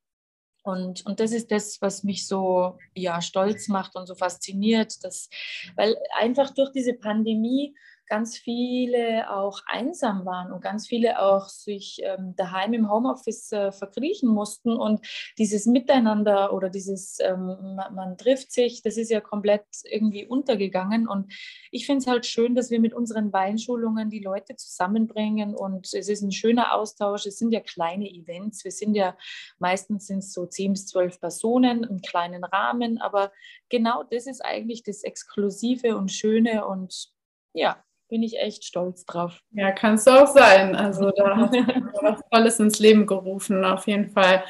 Und, 0.64 1.06
und 1.06 1.18
das 1.18 1.32
ist 1.32 1.50
das, 1.50 1.80
was 1.80 2.04
mich 2.04 2.26
so 2.26 2.76
ja, 2.94 3.22
stolz 3.22 3.68
macht 3.68 3.96
und 3.96 4.06
so 4.06 4.14
fasziniert, 4.14 5.02
dass, 5.02 5.30
weil 5.76 5.96
einfach 6.12 6.50
durch 6.50 6.72
diese 6.72 6.92
Pandemie 6.92 7.74
ganz 8.10 8.36
viele 8.36 9.30
auch 9.30 9.60
einsam 9.66 10.26
waren 10.26 10.52
und 10.52 10.60
ganz 10.60 10.88
viele 10.88 11.22
auch 11.22 11.48
sich 11.48 12.00
ähm, 12.02 12.34
daheim 12.36 12.72
im 12.72 12.90
Homeoffice 12.90 13.52
äh, 13.52 13.70
verkriechen 13.70 14.28
mussten. 14.28 14.72
Und 14.72 15.06
dieses 15.38 15.64
Miteinander 15.64 16.52
oder 16.52 16.70
dieses, 16.70 17.18
ähm, 17.20 17.46
man, 17.76 17.94
man, 17.94 18.18
trifft 18.18 18.50
sich, 18.50 18.82
das 18.82 18.96
ist 18.96 19.10
ja 19.10 19.20
komplett 19.20 19.64
irgendwie 19.84 20.26
untergegangen. 20.26 21.06
Und 21.06 21.32
ich 21.70 21.86
finde 21.86 22.00
es 22.00 22.06
halt 22.08 22.26
schön, 22.26 22.56
dass 22.56 22.70
wir 22.72 22.80
mit 22.80 22.94
unseren 22.94 23.32
Weinschulungen 23.32 24.10
die 24.10 24.22
Leute 24.22 24.56
zusammenbringen. 24.56 25.54
Und 25.54 25.94
es 25.94 26.08
ist 26.08 26.22
ein 26.22 26.32
schöner 26.32 26.74
Austausch. 26.74 27.26
Es 27.26 27.38
sind 27.38 27.52
ja 27.52 27.60
kleine 27.60 28.10
Events. 28.10 28.64
Wir 28.64 28.72
sind 28.72 28.96
ja 28.96 29.16
meistens 29.60 30.08
sind 30.08 30.24
so 30.24 30.46
zehn 30.46 30.72
bis 30.72 30.86
zwölf 30.86 31.20
Personen 31.20 31.84
im 31.84 32.00
kleinen 32.00 32.42
Rahmen. 32.42 32.98
Aber 33.00 33.30
genau 33.68 34.02
das 34.02 34.26
ist 34.26 34.44
eigentlich 34.44 34.82
das 34.82 35.04
Exklusive 35.04 35.96
und 35.96 36.10
Schöne. 36.10 36.66
Und 36.66 37.12
ja, 37.52 37.84
bin 38.10 38.22
ich 38.24 38.38
echt 38.38 38.64
stolz 38.64 39.06
drauf. 39.06 39.40
Ja, 39.52 39.70
kannst 39.70 40.06
du 40.06 40.10
auch 40.10 40.26
sein. 40.26 40.74
Also 40.74 41.10
da 41.12 41.36
hast 41.36 41.54
du 41.54 41.64
was 42.02 42.20
Tolles 42.30 42.60
ins 42.60 42.78
Leben 42.80 43.06
gerufen, 43.06 43.64
auf 43.64 43.86
jeden 43.86 44.10
Fall. 44.10 44.42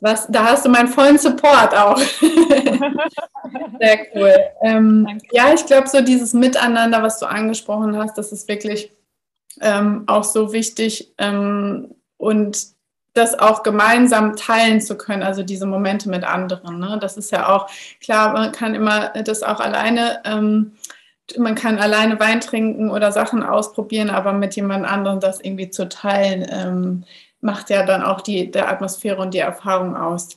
Was, 0.00 0.26
da 0.26 0.44
hast 0.44 0.66
du 0.66 0.68
meinen 0.68 0.88
vollen 0.88 1.16
Support 1.16 1.74
auch. 1.74 1.96
Sehr 3.80 4.06
cool. 4.14 4.34
Ähm, 4.62 5.20
ja, 5.30 5.54
ich 5.54 5.64
glaube, 5.64 5.88
so 5.88 6.00
dieses 6.02 6.34
Miteinander, 6.34 7.02
was 7.02 7.20
du 7.20 7.26
angesprochen 7.26 7.96
hast, 7.96 8.18
das 8.18 8.32
ist 8.32 8.48
wirklich 8.48 8.92
ähm, 9.60 10.04
auch 10.08 10.24
so 10.24 10.52
wichtig 10.52 11.14
ähm, 11.18 11.94
und 12.18 12.74
das 13.14 13.38
auch 13.38 13.62
gemeinsam 13.62 14.36
teilen 14.36 14.80
zu 14.80 14.98
können, 14.98 15.22
also 15.22 15.42
diese 15.42 15.64
Momente 15.64 16.10
mit 16.10 16.24
anderen. 16.24 16.78
Ne? 16.78 16.98
Das 17.00 17.16
ist 17.16 17.30
ja 17.30 17.48
auch 17.48 17.70
klar, 18.00 18.32
man 18.32 18.52
kann 18.52 18.74
immer 18.74 19.08
das 19.22 19.42
auch 19.42 19.60
alleine 19.60 20.20
ähm, 20.24 20.72
man 21.36 21.54
kann 21.54 21.78
alleine 21.78 22.18
Wein 22.20 22.40
trinken 22.40 22.90
oder 22.90 23.12
Sachen 23.12 23.42
ausprobieren, 23.42 24.10
aber 24.10 24.32
mit 24.32 24.54
jemand 24.56 24.86
anderem 24.86 25.20
das 25.20 25.40
irgendwie 25.40 25.70
zu 25.70 25.88
teilen, 25.88 26.46
ähm, 26.48 27.04
macht 27.40 27.70
ja 27.70 27.84
dann 27.84 28.02
auch 28.02 28.20
die 28.20 28.50
der 28.50 28.70
Atmosphäre 28.70 29.20
und 29.20 29.34
die 29.34 29.38
Erfahrung 29.38 29.96
aus. 29.96 30.36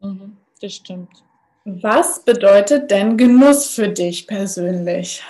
Mhm, 0.00 0.36
das 0.60 0.74
stimmt. 0.74 1.22
Was 1.64 2.24
bedeutet 2.24 2.90
denn 2.90 3.16
Genuss 3.16 3.74
für 3.74 3.88
dich 3.88 4.26
persönlich? 4.26 5.22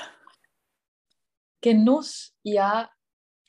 Genuss, 1.61 2.33
ja, 2.43 2.88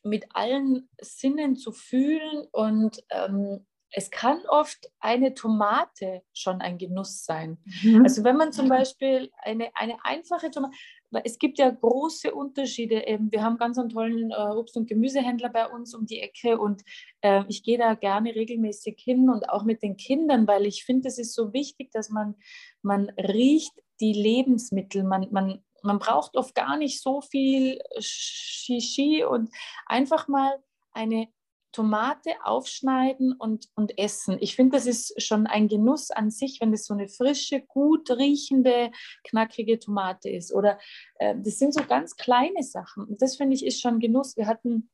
mit 0.03 0.25
allen 0.34 0.89
Sinnen 1.00 1.56
zu 1.56 1.72
fühlen 1.72 2.48
und 2.51 3.03
ähm, 3.10 3.65
es 3.91 4.12
kann 4.12 4.41
oft 4.48 4.91
eine 5.00 5.34
Tomate 5.34 6.22
schon 6.34 6.62
ein 6.62 6.77
Genuss 6.77 7.25
sein. 7.25 7.58
Mhm. 7.81 8.03
Also 8.03 8.24
wenn 8.24 8.38
man 8.38 8.51
zum 8.51 8.69
Beispiel 8.69 9.31
eine, 9.41 9.69
eine 9.75 9.98
einfache 10.03 10.51
Tomate, 10.51 10.75
es 11.24 11.39
gibt 11.39 11.58
ja 11.58 11.69
große 11.72 12.34
Unterschiede. 12.34 13.03
Wir 13.31 13.43
haben 13.43 13.58
ganz 13.58 13.79
einen 13.79 13.89
tollen 13.89 14.29
äh, 14.29 14.36
Obst- 14.36 14.77
und 14.77 14.88
Gemüsehändler 14.88 15.50
bei 15.50 15.67
uns 15.67 15.96
um 15.96 16.05
die 16.05 16.19
Ecke 16.19 16.60
und 16.60 16.84
äh, 17.22 17.43
ich 17.48 17.63
gehe 17.63 17.79
da 17.79 17.96
gerne 17.96 18.36
regelmäßig 18.36 19.00
hin 19.00 19.29
und 19.29 19.50
auch 19.50 19.63
mit 19.63 19.81
den 19.81 19.98
Kindern, 19.98 20.48
weil 20.48 20.67
ich 20.67 20.84
finde, 20.84 21.08
es 21.08 21.17
ist 21.17 21.34
so 21.34 21.51
wichtig, 21.51 21.91
dass 21.91 22.10
man, 22.10 22.36
man 22.84 23.10
riecht 23.17 23.74
die 24.00 24.13
Lebensmittel. 24.13 25.03
Man, 25.03 25.27
man, 25.31 25.63
man 25.81 25.98
braucht 25.98 26.38
oft 26.38 26.53
gar 26.53 26.77
nicht 26.77 27.01
so 27.01 27.22
viel 27.22 27.79
Shishi 28.00 29.24
und 29.24 29.50
einfach 29.88 30.27
mal 30.27 30.60
eine 30.91 31.27
Tomate 31.71 32.31
aufschneiden 32.43 33.33
und, 33.33 33.67
und 33.75 33.97
essen. 33.97 34.38
Ich 34.39 34.55
finde, 34.55 34.77
das 34.77 34.85
ist 34.85 35.21
schon 35.21 35.47
ein 35.47 35.67
Genuss 35.67 36.11
an 36.11 36.31
sich, 36.31 36.59
wenn 36.61 36.73
es 36.73 36.85
so 36.85 36.93
eine 36.93 37.07
frische, 37.07 37.61
gut 37.61 38.09
riechende, 38.11 38.91
knackige 39.23 39.79
Tomate 39.79 40.29
ist. 40.29 40.53
Oder 40.53 40.79
äh, 41.19 41.35
das 41.38 41.59
sind 41.59 41.73
so 41.73 41.83
ganz 41.83 42.15
kleine 42.15 42.63
Sachen. 42.63 43.05
Und 43.05 43.21
das 43.21 43.38
finde 43.38 43.55
ich 43.55 43.65
ist 43.65 43.81
schon 43.81 43.99
Genuss. 43.99 44.35
Wir 44.35 44.47
hatten 44.47 44.89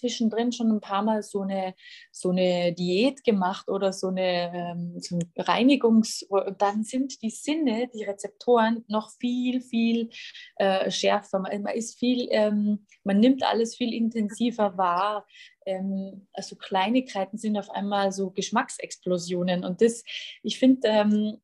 zwischendrin 0.00 0.52
schon 0.52 0.70
ein 0.70 0.80
paar 0.80 1.02
Mal 1.02 1.22
so 1.22 1.42
eine, 1.42 1.74
so 2.10 2.30
eine 2.30 2.72
Diät 2.72 3.22
gemacht 3.24 3.68
oder 3.68 3.92
so 3.92 4.08
eine 4.08 4.52
ähm, 4.54 5.00
so 5.00 5.16
ein 5.16 5.32
Reinigungs- 5.36 6.24
und 6.26 6.60
dann 6.60 6.82
sind 6.82 7.22
die 7.22 7.30
Sinne, 7.30 7.88
die 7.94 8.04
Rezeptoren 8.04 8.84
noch 8.88 9.10
viel, 9.18 9.60
viel 9.60 10.10
äh, 10.56 10.90
schärfer. 10.90 11.38
Man, 11.38 11.62
man, 11.62 11.74
ist 11.74 11.98
viel, 11.98 12.28
ähm, 12.30 12.86
man 13.04 13.20
nimmt 13.20 13.42
alles 13.42 13.76
viel 13.76 13.92
intensiver 13.92 14.76
wahr. 14.76 15.26
Ähm, 15.66 16.26
also 16.32 16.56
Kleinigkeiten 16.56 17.38
sind 17.38 17.56
auf 17.58 17.70
einmal 17.70 18.12
so 18.12 18.30
Geschmacksexplosionen 18.30 19.64
und 19.64 19.80
das, 19.82 20.02
ich 20.42 20.58
finde, 20.58 20.88
ähm, 20.88 21.40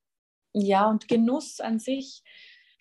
ja, 0.53 0.89
und 0.89 1.07
Genuss 1.09 1.61
an 1.61 1.79
sich, 1.79 2.23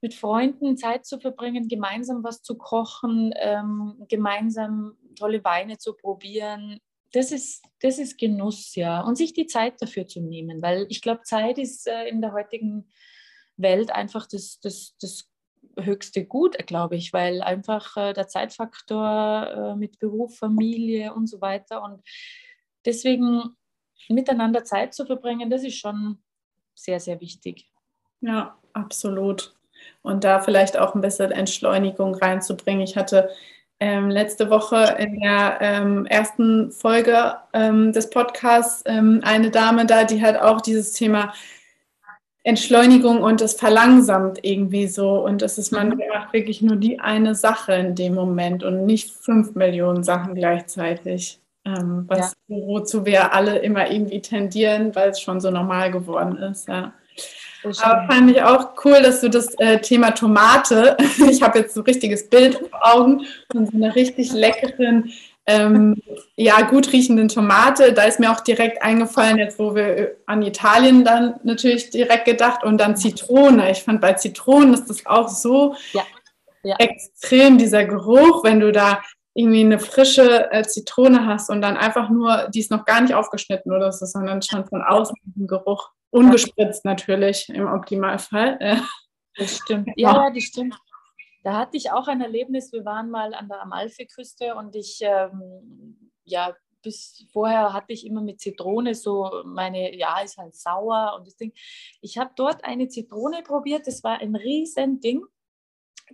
mit 0.01 0.13
Freunden 0.13 0.77
Zeit 0.77 1.05
zu 1.05 1.19
verbringen, 1.19 1.67
gemeinsam 1.67 2.23
was 2.23 2.41
zu 2.41 2.57
kochen, 2.57 3.33
ähm, 3.37 4.05
gemeinsam 4.09 4.97
tolle 5.15 5.43
Weine 5.43 5.77
zu 5.77 5.93
probieren. 5.93 6.79
Das 7.11 7.31
ist, 7.31 7.63
das 7.81 7.97
ist 7.97 8.17
Genuss, 8.17 8.75
ja. 8.75 9.01
Und 9.01 9.15
sich 9.17 9.33
die 9.33 9.47
Zeit 9.47 9.81
dafür 9.81 10.05
zu 10.07 10.21
nehmen, 10.21 10.61
weil 10.61 10.85
ich 10.89 11.01
glaube, 11.01 11.21
Zeit 11.23 11.57
ist 11.57 11.87
äh, 11.87 12.07
in 12.07 12.21
der 12.21 12.33
heutigen 12.33 12.89
Welt 13.57 13.91
einfach 13.91 14.27
das, 14.27 14.59
das, 14.59 14.95
das 14.99 15.29
höchste 15.79 16.25
Gut, 16.25 16.57
glaube 16.67 16.95
ich, 16.95 17.13
weil 17.13 17.41
einfach 17.41 17.97
äh, 17.97 18.13
der 18.13 18.27
Zeitfaktor 18.27 19.47
äh, 19.47 19.75
mit 19.75 19.99
Beruf, 19.99 20.37
Familie 20.37 21.13
und 21.13 21.27
so 21.27 21.41
weiter 21.41 21.81
und 21.83 22.01
deswegen 22.85 23.55
miteinander 24.09 24.63
Zeit 24.63 24.93
zu 24.93 25.05
verbringen, 25.05 25.49
das 25.49 25.63
ist 25.63 25.77
schon 25.77 26.23
sehr, 26.75 26.99
sehr 26.99 27.19
wichtig. 27.21 27.71
Ja, 28.21 28.57
absolut. 28.73 29.54
Und 30.01 30.23
da 30.23 30.39
vielleicht 30.39 30.77
auch 30.77 30.95
ein 30.95 31.01
bisschen 31.01 31.31
Entschleunigung 31.31 32.15
reinzubringen. 32.15 32.83
Ich 32.83 32.95
hatte 32.95 33.29
ähm, 33.79 34.09
letzte 34.09 34.49
Woche 34.49 34.95
in 34.99 35.19
der 35.19 35.57
ähm, 35.61 36.05
ersten 36.05 36.71
Folge 36.71 37.35
ähm, 37.53 37.91
des 37.91 38.09
Podcasts 38.09 38.83
ähm, 38.85 39.21
eine 39.23 39.51
Dame 39.51 39.85
da, 39.85 40.05
die 40.05 40.21
hat 40.21 40.37
auch 40.37 40.61
dieses 40.61 40.93
Thema 40.93 41.33
Entschleunigung 42.45 43.23
und 43.23 43.41
das 43.41 43.55
verlangsamt 43.55 44.39
irgendwie 44.43 44.87
so. 44.87 45.25
Und 45.25 45.41
das 45.41 45.57
ist, 45.57 45.71
man 45.71 45.89
mhm. 45.89 46.01
macht 46.13 46.31
wirklich 46.31 46.61
nur 46.61 46.75
die 46.75 46.99
eine 46.99 47.33
Sache 47.33 47.73
in 47.73 47.95
dem 47.95 48.13
Moment 48.13 48.63
und 48.63 48.85
nicht 48.85 49.11
fünf 49.11 49.55
Millionen 49.55 50.03
Sachen 50.03 50.35
gleichzeitig. 50.35 51.39
Ähm, 51.65 52.05
was, 52.07 52.35
ja. 52.47 52.57
wozu 52.57 53.05
wir 53.05 53.33
alle 53.33 53.57
immer 53.57 53.89
irgendwie 53.89 54.21
tendieren, 54.21 54.95
weil 54.95 55.09
es 55.09 55.19
schon 55.19 55.41
so 55.41 55.49
normal 55.49 55.89
geworden 55.89 56.37
ist. 56.37 56.67
Ja. 56.67 56.93
Aber 57.81 58.05
fand 58.07 58.31
ich 58.31 58.41
auch 58.41 58.73
cool, 58.83 59.01
dass 59.01 59.21
du 59.21 59.29
das 59.29 59.53
äh, 59.55 59.79
Thema 59.79 60.11
Tomate, 60.11 60.95
ich 61.29 61.41
habe 61.41 61.59
jetzt 61.59 61.73
so 61.73 61.81
ein 61.81 61.85
richtiges 61.85 62.29
Bild 62.29 62.55
vor 62.69 62.95
Augen 62.95 63.25
von 63.51 63.65
so 63.65 63.75
einer 63.75 63.95
richtig 63.95 64.31
leckeren, 64.33 65.11
ähm, 65.47 66.01
ja, 66.35 66.61
gut 66.61 66.91
riechenden 66.91 67.27
Tomate. 67.27 67.93
Da 67.93 68.03
ist 68.03 68.19
mir 68.19 68.31
auch 68.31 68.39
direkt 68.39 68.81
eingefallen, 68.81 69.37
jetzt 69.37 69.59
wo 69.59 69.75
wir 69.75 70.15
an 70.25 70.41
Italien 70.41 71.05
dann 71.05 71.35
natürlich 71.43 71.91
direkt 71.91 72.25
gedacht 72.25 72.63
und 72.63 72.79
dann 72.79 72.97
Zitrone. 72.97 73.71
Ich 73.71 73.83
fand 73.83 74.01
bei 74.01 74.13
Zitronen 74.13 74.73
ist 74.73 74.89
das 74.89 75.05
auch 75.05 75.27
so 75.27 75.75
ja. 75.93 76.03
Ja. 76.63 76.75
extrem, 76.79 77.57
dieser 77.57 77.85
Geruch, 77.85 78.43
wenn 78.43 78.59
du 78.59 78.71
da 78.71 79.01
irgendwie 79.35 79.61
eine 79.61 79.79
frische 79.79 80.51
äh, 80.51 80.63
Zitrone 80.63 81.27
hast 81.27 81.49
und 81.49 81.61
dann 81.61 81.77
einfach 81.77 82.09
nur, 82.09 82.47
die 82.53 82.61
ist 82.61 82.71
noch 82.71 82.85
gar 82.85 83.01
nicht 83.01 83.13
aufgeschnitten 83.13 83.71
oder 83.71 83.91
so, 83.91 84.05
sondern 84.05 84.41
schon 84.41 84.65
von 84.65 84.81
außen 84.81 85.15
ein 85.37 85.45
Geruch. 85.45 85.91
Ungespritzt 86.15 86.85
natürlich 86.85 87.49
im 87.49 87.67
Optimalfall. 87.67 88.81
Das 89.37 89.57
stimmt. 89.57 89.89
Ja, 89.97 90.29
das 90.29 90.43
stimmt. 90.43 90.75
Da 91.43 91.57
hatte 91.57 91.77
ich 91.77 91.91
auch 91.91 92.07
ein 92.07 92.21
Erlebnis. 92.21 92.71
Wir 92.71 92.85
waren 92.85 93.11
mal 93.11 93.33
an 93.33 93.49
der 93.49 93.61
Amalfiküste 93.61 94.55
und 94.55 94.75
ich, 94.75 94.99
ähm, 95.01 96.11
ja, 96.23 96.55
bis 96.81 97.27
vorher 97.33 97.73
hatte 97.73 97.91
ich 97.91 98.05
immer 98.05 98.21
mit 98.21 98.39
Zitrone 98.39 98.95
so 98.95 99.29
meine, 99.43 99.95
ja, 99.95 100.21
ist 100.21 100.37
halt 100.37 100.55
sauer 100.55 101.15
und 101.17 101.27
das 101.27 101.35
Ding. 101.35 101.51
Ich 102.01 102.17
habe 102.17 102.31
dort 102.35 102.63
eine 102.63 102.87
Zitrone 102.87 103.43
probiert, 103.43 103.85
das 103.87 104.03
war 104.03 104.21
ein 104.21 104.35
riesen 104.35 105.01
Ding 105.01 105.21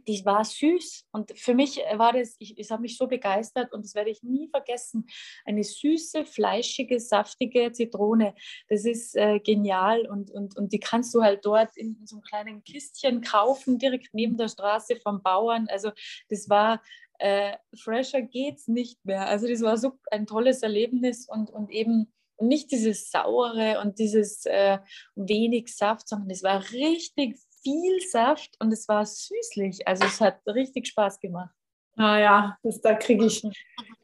die 0.08 0.26
war 0.26 0.44
süß 0.44 1.08
und 1.12 1.38
für 1.38 1.54
mich 1.54 1.78
war 1.96 2.14
das, 2.14 2.36
ich, 2.40 2.58
es 2.58 2.72
hat 2.72 2.82
mich 2.82 2.98
so 2.98 3.08
begeistert 3.08 3.74
und 3.74 3.86
das 3.86 3.96
werde 3.96 4.10
ich 4.10 4.24
nie 4.24 4.48
vergessen. 4.50 5.08
Eine 5.46 5.64
süße, 5.64 6.26
fleischige, 6.26 7.00
saftige 7.00 7.72
Zitrone, 7.72 8.34
das 8.70 8.86
ist 8.86 9.16
äh, 9.16 9.40
genial 9.40 10.08
und, 10.08 10.32
und, 10.32 10.58
und 10.58 10.74
die 10.74 10.80
kannst 10.80 11.14
du 11.14 11.22
halt 11.22 11.46
dort 11.46 11.76
in, 11.76 11.98
so 12.06 12.18
einem 12.18 12.24
kleinen 12.24 12.64
Kistchen 12.64 13.22
kaufen, 13.22 13.78
direkt 13.78 14.14
neben 14.14 14.38
der 14.38 14.48
Straße 14.48 14.96
vom 14.98 15.22
Bauern. 15.22 15.68
Also 15.70 15.92
das 16.30 16.50
war, 16.50 16.82
äh, 17.20 17.56
fresher 17.78 18.22
geht's 18.22 18.68
nicht 18.68 19.04
mehr. 19.06 19.28
Also 19.28 19.48
das 19.48 19.62
war 19.62 19.78
so 19.78 19.94
ein 20.10 20.26
tolles 20.26 20.64
Erlebnis 20.64 21.28
und, 21.28 21.52
und 21.52 21.70
eben 21.70 22.12
nicht 22.40 22.72
dieses 22.72 23.12
saure 23.12 23.80
und 23.82 24.00
dieses 24.00 24.46
äh, 24.46 24.80
wenig 25.16 25.76
Saft, 25.76 26.08
sondern 26.08 26.32
es 26.32 26.44
war 26.44 26.64
richtig 26.72 27.38
viel 27.62 28.00
Saft 28.02 28.56
und 28.60 28.72
es 28.72 28.88
war 28.88 29.06
süßlich. 29.06 29.88
Also 29.88 30.06
es 30.06 30.22
hat 30.22 30.40
richtig 30.48 30.88
Spaß 30.88 31.20
gemacht. 31.20 31.54
Naja, 31.96 32.58
ah 32.64 32.70
da 32.84 32.94
kriege 32.96 33.26
ich, 33.26 33.42
krieg 33.42 33.54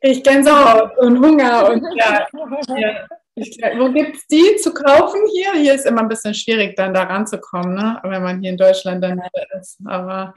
ich 0.02 0.24
Gänsehaut 0.24 0.98
und 0.98 1.20
Hunger. 1.24 1.70
Und 1.72 1.86
ja, 1.96 2.28
ja. 2.76 3.08
Ich, 3.36 3.58
wo 3.78 3.92
gibt 3.92 4.16
es 4.16 4.28
die 4.28 4.56
zu 4.58 4.74
kaufen 4.74 5.22
hier? 5.32 5.54
Hier 5.54 5.76
ist 5.76 5.86
immer 5.86 6.02
ein 6.02 6.08
bisschen 6.08 6.34
schwierig, 6.34 6.76
dann 6.76 6.94
da 6.94 7.04
ranzukommen, 7.04 7.76
ne? 7.76 8.00
wenn 8.04 8.24
man 8.24 8.42
hier 8.42 8.50
in 8.50 8.58
Deutschland 8.58 9.04
dann 9.04 9.22
ist. 9.60 9.78
Aber 9.86 10.34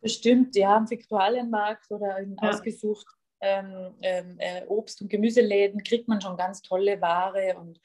Bestimmt, 0.00 0.54
ja, 0.54 0.76
am 0.76 0.88
Viktualienmarkt 0.88 1.90
oder 1.90 2.18
in 2.18 2.36
ja. 2.40 2.50
ausgesucht 2.50 3.06
ähm, 3.40 3.94
ähm, 4.02 4.36
äh, 4.38 4.64
Obst- 4.66 5.00
und 5.00 5.08
Gemüseläden 5.08 5.82
kriegt 5.82 6.08
man 6.08 6.20
schon 6.20 6.36
ganz 6.36 6.62
tolle 6.62 7.00
Ware. 7.00 7.56
Und, 7.58 7.80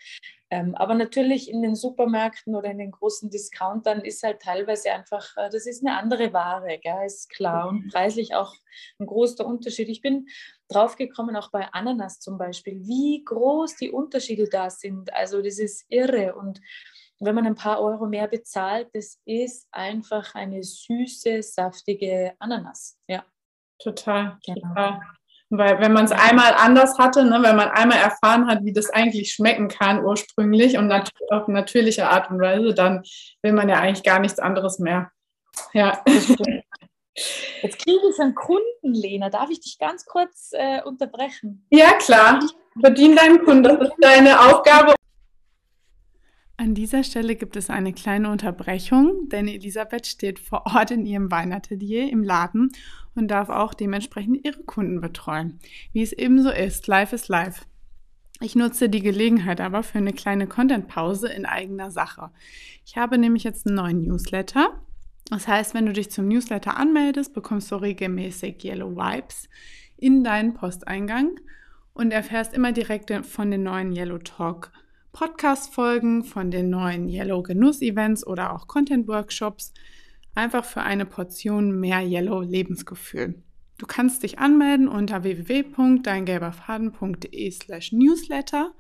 ähm, 0.50 0.76
aber 0.76 0.94
natürlich 0.94 1.50
in 1.50 1.62
den 1.62 1.76
Supermärkten 1.76 2.56
oder 2.56 2.70
in 2.72 2.78
den 2.78 2.92
großen 2.92 3.30
Discountern 3.30 4.02
ist 4.02 4.24
halt 4.24 4.42
teilweise 4.42 4.92
einfach, 4.92 5.36
äh, 5.38 5.50
das 5.50 5.66
ist 5.66 5.86
eine 5.86 5.98
andere 5.98 6.34
Ware, 6.34 6.80
gell, 6.80 7.06
ist 7.06 7.30
klar. 7.30 7.70
Und 7.70 7.92
preislich 7.92 8.36
auch 8.36 8.54
ein 9.00 9.06
großer 9.06 9.46
Unterschied. 9.46 9.90
Ich 9.90 10.02
bin 10.02 10.28
draufgekommen, 10.70 11.36
auch 11.36 11.52
bei 11.52 11.68
Ananas 11.72 12.20
zum 12.20 12.38
Beispiel, 12.38 12.82
wie 12.86 13.24
groß 13.24 13.76
die 13.76 13.92
Unterschiede 13.92 14.48
da 14.50 14.70
sind. 14.70 15.14
Also 15.14 15.42
das 15.42 15.60
ist 15.60 15.86
irre. 15.90 16.36
Und 16.36 16.62
wenn 17.20 17.36
man 17.36 17.46
ein 17.46 17.56
paar 17.56 17.80
Euro 17.82 18.08
mehr 18.08 18.28
bezahlt, 18.28 18.90
das 18.94 19.20
ist 19.26 19.68
einfach 19.72 20.36
eine 20.36 20.64
süße, 20.64 21.42
saftige 21.42 22.34
Ananas. 22.40 23.00
Ja. 23.08 23.26
Total, 23.80 24.38
genau. 24.46 24.68
total. 24.70 25.02
Weil 25.56 25.80
wenn 25.80 25.94
man 25.94 26.06
es 26.06 26.12
einmal 26.12 26.56
anders 26.56 26.98
hatte, 26.98 27.24
ne, 27.24 27.38
wenn 27.44 27.56
man 27.56 27.70
einmal 27.70 28.00
erfahren 28.00 28.48
hat, 28.48 28.64
wie 28.64 28.74
das 28.74 28.90
eigentlich 28.90 29.34
schmecken 29.34 29.68
kann 29.68 30.04
ursprünglich 30.04 30.78
und 30.80 30.88
nat 30.88 31.12
auf 31.30 31.48
natürliche 31.48 32.10
Art 32.10 32.32
und 32.32 32.40
Weise, 32.40 32.74
dann 32.74 33.04
will 33.44 33.54
man 33.54 33.70
ja 33.70 33.76
eigentlich 33.76 34.04
gar 34.04 34.20
nichts 34.20 34.40
anderes 34.40 34.80
mehr. 34.80 35.12
Ja. 35.74 36.04
Jetzt 37.62 37.78
kriege 37.86 38.02
ich 38.10 38.20
einen 38.20 38.34
Kunden, 38.34 38.94
Lena. 38.94 39.30
Darf 39.30 39.52
ich 39.52 39.60
dich 39.60 39.78
ganz 39.78 40.06
kurz 40.06 40.50
äh, 40.54 40.82
unterbrechen? 40.82 41.68
Ja, 41.70 41.94
klar. 41.94 42.40
Bedien 42.74 43.16
deinen 43.16 43.46
Kunden. 43.46 43.64
Das 43.64 43.90
ist 43.90 43.96
deine 44.00 44.40
Aufgabe. 44.40 44.96
An 46.56 46.76
dieser 46.76 47.04
Stelle 47.04 47.36
gibt 47.36 47.56
es 47.56 47.72
eine 47.72 47.94
kleine 47.94 48.30
Unterbrechung, 48.30 49.28
denn 49.30 49.48
Elisabeth 49.48 50.06
steht 50.06 50.38
vor 50.38 50.68
Ort 50.68 50.92
in 50.92 51.06
ihrem 51.06 51.32
Weinatelier 51.32 52.12
im 52.12 52.24
Laden 52.24 52.72
und 53.16 53.30
darf 53.30 53.50
auch 53.50 53.74
dementsprechend 53.74 54.46
ihre 54.46 54.64
Kunden 54.64 55.02
betreuen. 55.02 55.60
Wie 55.94 56.04
es 56.04 56.14
ebenso 56.14 56.52
ist, 56.52 56.86
live 56.86 57.12
ist 57.12 57.28
live. 57.28 57.66
Ich 58.40 58.56
nutze 58.56 58.88
die 58.88 59.02
Gelegenheit 59.02 59.62
aber 59.62 59.82
für 59.82 59.98
eine 59.98 60.14
kleine 60.14 60.48
Content-Pause 60.48 61.30
in 61.30 61.46
eigener 61.46 61.90
Sache. 61.90 62.30
Ich 62.86 62.98
habe 62.98 63.18
nämlich 63.18 63.44
jetzt 63.44 63.66
einen 63.66 63.76
neuen 63.76 64.04
Newsletter. 64.04 64.80
Das 65.30 65.48
heißt, 65.48 65.74
wenn 65.74 65.88
du 65.88 65.94
dich 65.94 66.12
zum 66.12 66.28
Newsletter 66.28 66.78
anmeldest, 66.78 67.34
bekommst 67.34 67.72
du 67.72 67.78
regelmäßig 67.78 68.64
Yellow 68.64 68.96
Vibes 68.96 69.50
in 69.98 70.24
deinen 70.24 70.54
Posteingang 70.54 71.40
und 71.94 72.12
erfährst 72.12 72.54
immer 72.54 72.74
direkt 72.74 73.12
von 73.26 73.50
den 73.50 73.64
neuen 73.64 73.96
Yellow 73.96 74.20
Talk 74.20 74.72
Podcast-Folgen, 75.14 76.24
von 76.24 76.52
den 76.52 76.70
neuen 76.70 77.08
Yellow 77.08 77.42
Genuss-Events 77.44 78.28
oder 78.28 78.54
auch 78.54 78.68
Content-Workshops. 78.68 79.74
Einfach 80.36 80.66
für 80.66 80.82
eine 80.82 81.06
Portion 81.06 81.80
mehr 81.80 82.02
Yellow 82.02 82.42
Lebensgefühl. 82.42 83.42
Du 83.78 83.86
kannst 83.86 84.24
dich 84.24 84.40
anmelden 84.40 84.88
unter 84.88 85.22
www.deingelberfaden.de 85.24 87.52
slash 87.52 87.92
newsletter. 87.92 88.74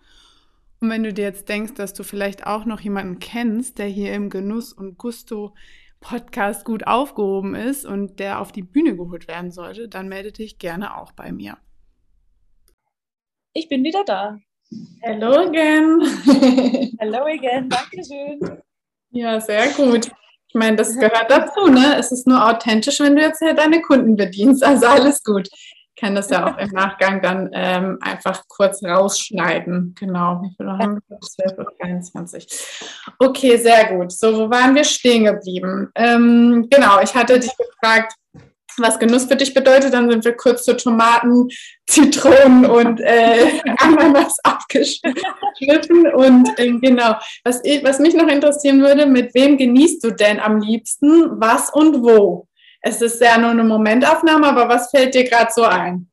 Und 0.79 0.89
wenn 0.89 1.03
du 1.03 1.13
dir 1.13 1.25
jetzt 1.25 1.47
denkst, 1.49 1.75
dass 1.75 1.93
du 1.93 2.03
vielleicht 2.03 2.47
auch 2.47 2.65
noch 2.65 2.81
jemanden 2.81 3.19
kennst, 3.19 3.77
der 3.77 3.85
hier 3.85 4.13
im 4.13 4.29
Genuss 4.29 4.73
und 4.73 4.97
Gusto 4.97 5.53
Podcast 5.99 6.65
gut 6.65 6.87
aufgehoben 6.87 7.53
ist 7.55 7.85
und 7.85 8.19
der 8.19 8.41
auf 8.41 8.51
die 8.51 8.63
Bühne 8.63 8.97
geholt 8.97 9.27
werden 9.27 9.51
sollte, 9.51 9.87
dann 9.87 10.09
melde 10.09 10.31
dich 10.31 10.57
gerne 10.57 10.97
auch 10.97 11.11
bei 11.11 11.31
mir. 11.31 11.59
Ich 13.53 13.69
bin 13.69 13.83
wieder 13.83 14.03
da. 14.03 14.39
Hello 15.01 15.47
again. 15.47 16.01
Hello 16.99 17.25
again, 17.25 17.69
Dankeschön. 17.69 18.61
Ja, 19.11 19.39
sehr 19.39 19.67
gut. 19.69 20.11
Ich 20.47 20.55
meine, 20.55 20.75
das 20.77 20.93
gehört 20.93 21.29
dazu, 21.29 21.67
ne? 21.67 21.95
Es 21.97 22.11
ist 22.11 22.27
nur 22.27 22.47
authentisch, 22.47 22.99
wenn 22.99 23.15
du 23.15 23.21
jetzt 23.21 23.39
hier 23.39 23.53
deine 23.53 23.81
Kunden 23.81 24.15
bedienst. 24.15 24.63
Also 24.63 24.85
alles 24.85 25.23
gut. 25.23 25.49
Ich 25.51 26.01
kann 26.01 26.15
das 26.15 26.29
ja 26.29 26.47
auch 26.47 26.57
im 26.57 26.69
Nachgang 26.69 27.21
dann 27.21 27.49
ähm, 27.53 27.97
einfach 28.01 28.43
kurz 28.47 28.83
rausschneiden. 28.83 29.95
Genau. 29.99 30.41
Wie 30.41 30.53
viele 30.55 30.77
haben 30.77 30.99
wir? 31.07 31.19
12 31.19 31.57
oder 31.57 31.71
23. 31.81 32.47
Okay, 33.19 33.57
sehr 33.57 33.93
gut. 33.93 34.11
So, 34.11 34.35
wo 34.37 34.49
waren 34.49 34.75
wir 34.75 34.83
stehen 34.83 35.25
geblieben? 35.25 35.91
Ähm, 35.95 36.67
genau, 36.69 36.99
ich 37.01 37.13
hatte 37.13 37.39
dich 37.39 37.51
gefragt, 37.57 38.13
was 38.77 38.99
Genuss 38.99 39.25
für 39.25 39.35
dich 39.35 39.53
bedeutet. 39.53 39.93
Dann 39.93 40.09
sind 40.09 40.25
wir 40.25 40.33
kurz 40.33 40.63
zu 40.63 40.75
Tomaten, 40.75 41.47
Zitronen 41.87 42.65
und 42.65 42.99
äh, 43.01 43.61
Ananas 43.77 44.37
abgeschnitten. 44.43 46.07
Und 46.13 46.47
äh, 46.57 46.71
genau, 46.79 47.15
was, 47.43 47.61
ich, 47.63 47.83
was 47.83 47.99
mich 47.99 48.13
noch 48.13 48.27
interessieren 48.27 48.81
würde, 48.81 49.05
mit 49.05 49.33
wem 49.33 49.57
genießt 49.57 50.03
du 50.03 50.11
denn 50.11 50.39
am 50.39 50.59
liebsten, 50.59 51.39
was 51.39 51.69
und 51.69 52.01
wo? 52.01 52.47
Es 52.81 53.01
ist 53.01 53.21
ja 53.21 53.37
nur 53.37 53.51
eine 53.51 53.63
Momentaufnahme, 53.63 54.47
aber 54.47 54.67
was 54.67 54.89
fällt 54.89 55.15
dir 55.15 55.23
gerade 55.23 55.51
so 55.53 55.63
ein? 55.63 56.09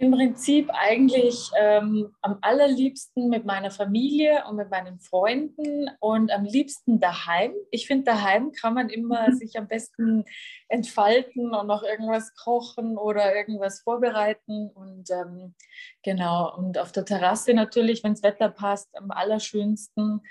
Im 0.00 0.12
Prinzip 0.12 0.70
eigentlich 0.72 1.50
ähm, 1.60 2.14
am 2.22 2.38
allerliebsten 2.40 3.28
mit 3.28 3.44
meiner 3.44 3.70
Familie 3.70 4.44
und 4.48 4.56
mit 4.56 4.70
meinen 4.70 4.98
Freunden 4.98 5.90
und 6.00 6.32
am 6.32 6.44
liebsten 6.44 7.00
daheim. 7.00 7.52
Ich 7.70 7.86
finde, 7.86 8.04
daheim 8.04 8.50
kann 8.52 8.72
man 8.72 8.88
immer 8.88 9.28
mhm. 9.28 9.34
sich 9.34 9.58
am 9.58 9.68
besten 9.68 10.24
entfalten 10.68 11.54
und 11.54 11.66
noch 11.66 11.82
irgendwas 11.82 12.34
kochen 12.34 12.96
oder 12.96 13.36
irgendwas 13.36 13.82
vorbereiten. 13.82 14.70
Und 14.70 15.10
ähm, 15.10 15.54
genau, 16.02 16.56
und 16.56 16.78
auf 16.78 16.92
der 16.92 17.04
Terrasse 17.04 17.52
natürlich, 17.52 18.02
wenn 18.02 18.14
das 18.14 18.22
Wetter 18.22 18.48
passt, 18.48 18.88
am 18.96 19.10
allerschönsten. 19.10 20.22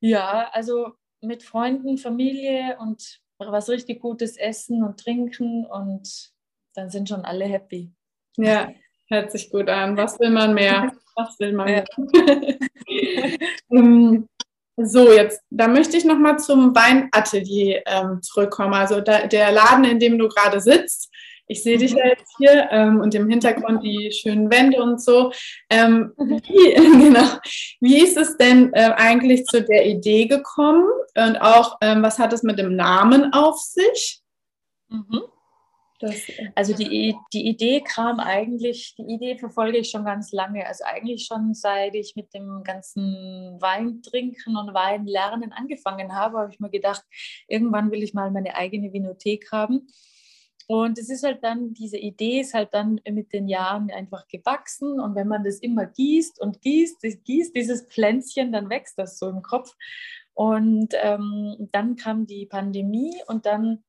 Ja, 0.00 0.50
also 0.50 0.94
mit 1.20 1.44
Freunden, 1.44 1.96
Familie 1.96 2.76
und 2.80 3.20
was 3.38 3.68
richtig 3.68 4.00
Gutes 4.00 4.36
essen 4.36 4.82
und 4.82 4.98
trinken 4.98 5.64
und 5.64 6.32
dann 6.74 6.90
sind 6.90 7.08
schon 7.08 7.24
alle 7.24 7.44
happy. 7.44 7.92
Ja, 8.36 8.72
Hört 9.12 9.30
sich 9.30 9.50
gut 9.50 9.68
an. 9.68 9.94
Was 9.98 10.18
will 10.20 10.30
man 10.30 10.54
mehr? 10.54 10.90
Was 11.16 11.38
will 11.38 11.52
man 11.52 11.66
mehr? 11.66 11.84
Ähm, 13.70 14.28
so, 14.76 15.12
jetzt, 15.12 15.40
da 15.48 15.66
möchte 15.66 15.96
ich 15.96 16.04
nochmal 16.04 16.38
zum 16.38 16.74
Weinatelier 16.74 17.82
ähm, 17.86 18.20
zurückkommen. 18.20 18.74
Also 18.74 19.00
da, 19.00 19.26
der 19.26 19.50
Laden, 19.50 19.84
in 19.84 19.98
dem 19.98 20.18
du 20.18 20.28
gerade 20.28 20.60
sitzt. 20.60 21.10
Ich 21.46 21.62
sehe 21.62 21.78
dich 21.78 21.92
mhm. 21.92 21.98
ja 21.98 22.06
jetzt 22.08 22.34
hier 22.36 22.68
ähm, 22.70 23.00
und 23.00 23.14
im 23.14 23.30
Hintergrund 23.30 23.82
die 23.82 24.12
schönen 24.12 24.50
Wände 24.50 24.82
und 24.82 25.02
so. 25.02 25.32
Ähm, 25.70 26.12
mhm. 26.18 26.40
wie, 26.44 26.74
genau, 27.04 27.28
wie 27.80 28.02
ist 28.02 28.18
es 28.18 28.36
denn 28.36 28.72
äh, 28.74 28.92
eigentlich 28.96 29.44
zu 29.44 29.62
der 29.62 29.86
Idee 29.86 30.26
gekommen? 30.26 30.86
Und 31.16 31.36
auch, 31.36 31.78
ähm, 31.80 32.02
was 32.02 32.18
hat 32.18 32.32
es 32.32 32.42
mit 32.42 32.58
dem 32.58 32.76
Namen 32.76 33.32
auf 33.32 33.58
sich? 33.58 34.20
Mhm. 34.88 35.22
Das, 36.02 36.20
also 36.56 36.74
die, 36.74 37.16
die 37.32 37.46
Idee 37.46 37.80
kam 37.80 38.18
eigentlich, 38.18 38.96
die 38.96 39.04
Idee 39.04 39.38
verfolge 39.38 39.78
ich 39.78 39.90
schon 39.90 40.04
ganz 40.04 40.32
lange. 40.32 40.66
Also 40.66 40.82
eigentlich 40.84 41.26
schon 41.26 41.54
seit 41.54 41.94
ich 41.94 42.16
mit 42.16 42.34
dem 42.34 42.64
ganzen 42.64 43.56
Weintrinken 43.60 44.56
und 44.56 44.74
Weinlernen 44.74 45.52
angefangen 45.52 46.12
habe, 46.12 46.38
habe 46.38 46.52
ich 46.52 46.58
mir 46.58 46.70
gedacht, 46.70 47.04
irgendwann 47.46 47.92
will 47.92 48.02
ich 48.02 48.14
mal 48.14 48.32
meine 48.32 48.56
eigene 48.56 48.92
Vinothek 48.92 49.52
haben. 49.52 49.86
Und 50.66 50.98
es 50.98 51.08
ist 51.08 51.22
halt 51.22 51.44
dann, 51.44 51.72
diese 51.72 51.98
Idee 51.98 52.40
ist 52.40 52.54
halt 52.54 52.74
dann 52.74 53.00
mit 53.08 53.32
den 53.32 53.46
Jahren 53.46 53.88
einfach 53.92 54.26
gewachsen. 54.26 54.98
Und 54.98 55.14
wenn 55.14 55.28
man 55.28 55.44
das 55.44 55.60
immer 55.60 55.86
gießt 55.86 56.40
und 56.40 56.62
gießt, 56.62 57.00
gießt 57.00 57.54
dieses 57.54 57.86
Pflänzchen, 57.86 58.50
dann 58.50 58.70
wächst 58.70 58.98
das 58.98 59.20
so 59.20 59.28
im 59.28 59.42
Kopf. 59.42 59.72
Und 60.34 60.94
ähm, 61.00 61.68
dann 61.70 61.94
kam 61.94 62.26
die 62.26 62.46
Pandemie 62.46 63.14
und 63.28 63.46
dann 63.46 63.84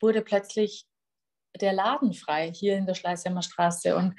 wurde 0.00 0.22
plötzlich 0.22 0.86
der 1.60 1.72
Laden 1.72 2.12
frei 2.12 2.52
hier 2.52 2.76
in 2.76 2.86
der 2.86 2.94
Schleißheimer 2.94 3.42
Straße. 3.42 3.96
Und 3.96 4.14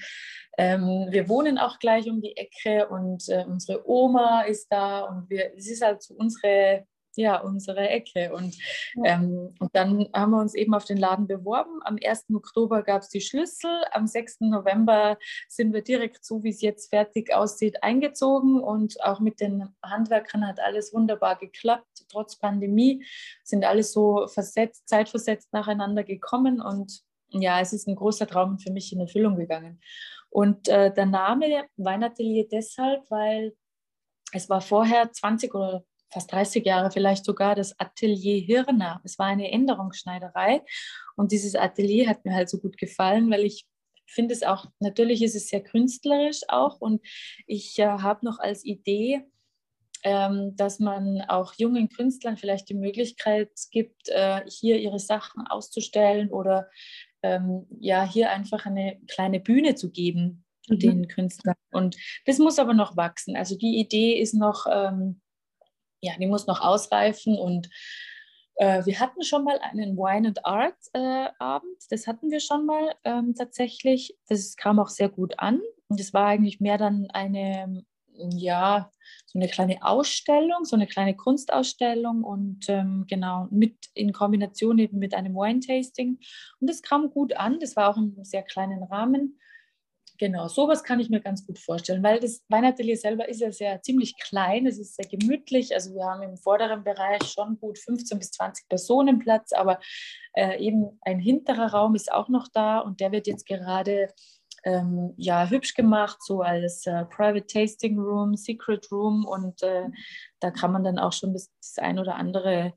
ähm, 0.58 1.08
wir 1.10 1.28
wohnen 1.28 1.58
auch 1.58 1.80
gleich 1.80 2.10
um 2.10 2.22
die 2.22 2.38
Ecke 2.38 2.88
und 2.88 3.28
äh, 3.30 3.44
unsere 3.46 3.90
Oma 3.90 4.42
ist 4.42 4.68
da 4.70 5.02
und 5.02 5.30
wir, 5.30 5.54
es 5.58 5.70
ist 5.70 5.84
halt 5.84 6.02
so 6.02 6.14
unsere 6.16 6.86
ja, 7.18 7.38
unsere 7.38 7.90
Ecke. 7.90 8.34
Und, 8.34 8.56
ähm, 9.04 9.54
und 9.60 9.70
dann 9.74 10.08
haben 10.14 10.32
wir 10.32 10.42
uns 10.42 10.54
eben 10.54 10.74
auf 10.74 10.86
den 10.86 10.98
Laden 10.98 11.28
beworben. 11.28 11.80
Am 11.84 11.98
1. 12.04 12.26
Oktober 12.34 12.84
gab 12.84 13.02
es 13.02 13.10
die 13.10 13.22
Schlüssel. 13.22 13.72
Am 13.92 14.08
6. 14.08 14.42
November 14.42 15.18
sind 15.48 15.74
wir 15.74 15.82
direkt, 15.82 16.26
so 16.26 16.44
wie 16.44 16.50
es 16.50 16.62
jetzt 16.62 16.90
fertig 16.90 17.34
aussieht, 17.34 17.84
eingezogen. 17.84 18.60
Und 18.62 19.02
auch 19.04 19.20
mit 19.20 19.40
den 19.40 19.70
Handwerkern 19.84 20.46
hat 20.48 20.60
alles 20.60 20.94
wunderbar 20.94 21.38
geklappt. 21.38 22.06
Trotz 22.10 22.38
Pandemie 22.38 23.06
sind 23.44 23.66
alles 23.66 23.94
so 23.94 24.28
versetzt, 24.28 24.88
zeitversetzt 24.88 25.52
nacheinander 25.54 26.04
gekommen. 26.04 26.62
Und 26.62 27.02
ja, 27.30 27.60
es 27.60 27.74
ist 27.74 27.88
ein 27.88 27.96
großer 27.96 28.28
Traum 28.28 28.60
für 28.60 28.72
mich 28.72 28.92
in 28.94 29.00
Erfüllung 29.00 29.36
gegangen. 29.36 29.80
Und 30.30 30.68
äh, 30.68 30.94
der 30.94 31.06
Name 31.06 31.66
Weinatelier 31.78 32.48
deshalb, 32.52 33.10
weil 33.10 33.54
es 34.34 34.50
war 34.50 34.62
vorher 34.62 35.12
20 35.12 35.54
oder 35.56 35.86
fast 36.12 36.32
30 36.32 36.66
Jahre 36.66 36.92
vielleicht 36.92 37.26
sogar 37.26 37.56
das 37.56 37.78
Atelier 37.80 38.42
Hirner. 38.42 39.02
Es 39.04 39.18
war 39.20 39.28
eine 39.28 39.52
Änderungsschneiderei 39.52 40.62
und 41.16 41.32
dieses 41.32 41.56
Atelier 41.56 42.10
hat 42.10 42.26
mir 42.26 42.34
halt 42.34 42.50
so 42.50 42.60
gut 42.60 42.78
gefallen, 42.78 43.30
weil 43.32 43.46
ich 43.46 43.66
finde 44.08 44.34
es 44.34 44.44
auch, 44.44 44.68
natürlich 44.80 45.24
ist 45.24 45.36
es 45.36 45.48
sehr 45.48 45.64
künstlerisch 45.64 46.42
auch 46.48 46.80
und 46.80 47.02
ich 47.48 47.80
äh, 47.80 47.86
habe 47.86 48.26
noch 48.26 48.40
als 48.40 48.64
Idee, 48.64 49.24
ähm, 50.04 50.56
dass 50.56 50.80
man 50.80 51.22
auch 51.28 51.54
jungen 51.58 51.90
Künstlern 51.90 52.38
vielleicht 52.38 52.70
die 52.70 52.76
Möglichkeit 52.76 53.50
gibt, 53.72 54.10
äh, 54.10 54.42
hier 54.48 54.78
ihre 54.78 55.00
Sachen 55.00 55.48
auszustellen 55.48 56.30
oder 56.30 56.70
ähm, 57.26 57.66
ja, 57.80 58.04
hier 58.04 58.32
einfach 58.32 58.66
eine 58.66 59.00
kleine 59.08 59.40
Bühne 59.40 59.76
zu 59.76 59.92
geben 59.92 60.46
mhm. 60.68 60.80
den 60.80 61.08
Künstlern. 61.08 61.56
Und 61.72 61.98
das 62.26 62.40
muss 62.40 62.60
aber 62.60 62.74
noch 62.74 62.98
wachsen. 62.98 63.36
Also 63.36 63.58
die 63.58 63.80
Idee 63.80 64.20
ist 64.20 64.34
noch, 64.34 64.66
ähm, 64.72 65.22
ja, 66.02 66.14
die 66.20 66.28
muss 66.28 66.48
noch 66.48 66.62
ausreifen 66.62 67.38
und 67.38 67.70
äh, 68.58 68.86
wir 68.86 69.00
hatten 69.00 69.24
schon 69.24 69.44
mal 69.44 69.60
einen 69.60 69.98
Wine 69.98 70.30
and 70.30 70.46
Art 70.46 70.78
äh, 70.94 71.28
Abend, 71.40 71.78
das 71.90 72.08
hatten 72.08 72.32
wir 72.32 72.40
schon 72.40 72.66
mal 72.66 72.96
ähm, 73.04 73.36
tatsächlich. 73.36 74.18
Das 74.28 74.56
kam 74.56 74.80
auch 74.80 74.90
sehr 74.90 75.10
gut 75.10 75.40
an 75.40 75.62
und 75.90 76.00
es 76.00 76.14
war 76.14 76.28
eigentlich 76.28 76.62
mehr 76.62 76.78
dann 76.78 77.08
eine, 77.12 77.86
ja, 78.18 78.92
so 79.26 79.40
eine 79.40 79.48
kleine 79.48 79.84
Ausstellung, 79.84 80.66
so 80.66 80.76
eine 80.76 80.88
kleine 80.88 81.16
Kunstausstellung 81.16 82.24
und 82.24 82.70
ähm, 82.70 83.06
genau 83.08 83.48
mit 83.52 83.76
in 83.94 84.14
Kombination 84.14 84.80
eben 84.80 85.00
mit 85.00 85.14
einem 85.14 85.36
Wine-Tasting. 85.36 86.20
Und 86.60 86.70
das 86.70 86.82
kam 86.82 87.10
gut 87.10 87.36
an, 87.36 87.60
das 87.60 87.76
war 87.76 87.90
auch 87.90 87.98
im 87.98 88.24
sehr 88.24 88.44
kleinen 88.44 88.84
Rahmen. 88.84 89.40
Genau, 90.18 90.48
sowas 90.48 90.84
kann 90.84 91.02
ich 91.02 91.10
mir 91.10 91.20
ganz 91.20 91.46
gut 91.46 91.60
vorstellen, 91.60 92.02
weil 92.02 92.22
das 92.22 92.42
Weinatelier 92.48 92.96
selber 92.96 93.28
ist 93.28 93.42
ja 93.42 93.52
sehr 93.52 93.82
ziemlich 93.82 94.18
klein, 94.18 94.66
es 94.66 94.80
ist 94.80 94.96
sehr 94.96 95.08
gemütlich. 95.08 95.74
Also 95.74 95.94
wir 95.94 96.06
haben 96.06 96.24
im 96.24 96.38
vorderen 96.38 96.86
Bereich 96.86 97.24
schon 97.24 97.58
gut 97.60 97.78
15 97.78 98.20
bis 98.20 98.32
20 98.32 98.70
Personen 98.70 99.20
Platz, 99.20 99.52
aber 99.52 99.80
äh, 100.34 100.58
eben 100.64 101.00
ein 101.02 101.20
hinterer 101.20 101.74
Raum 101.74 101.96
ist 101.96 102.12
auch 102.14 102.30
noch 102.30 102.48
da 102.48 102.80
und 102.80 103.02
der 103.02 103.12
wird 103.12 103.28
jetzt 103.28 103.46
gerade 103.46 104.08
ähm, 104.66 105.14
ja, 105.18 105.48
hübsch 105.48 105.76
gemacht, 105.76 106.18
so 106.22 106.42
als 106.42 106.86
äh, 106.88 107.06
Private 107.06 107.46
Tasting 107.46 108.00
Room, 108.00 108.36
Secret 108.36 108.92
Room 108.92 109.26
und 109.26 109.62
äh, 109.64 109.86
da 110.40 110.52
kann 110.52 110.72
man 110.72 110.84
dann 110.84 111.00
auch 111.00 111.14
schon 111.14 111.34
das, 111.34 111.52
das 111.62 111.78
ein 111.78 112.00
oder 112.00 112.16
andere 112.16 112.74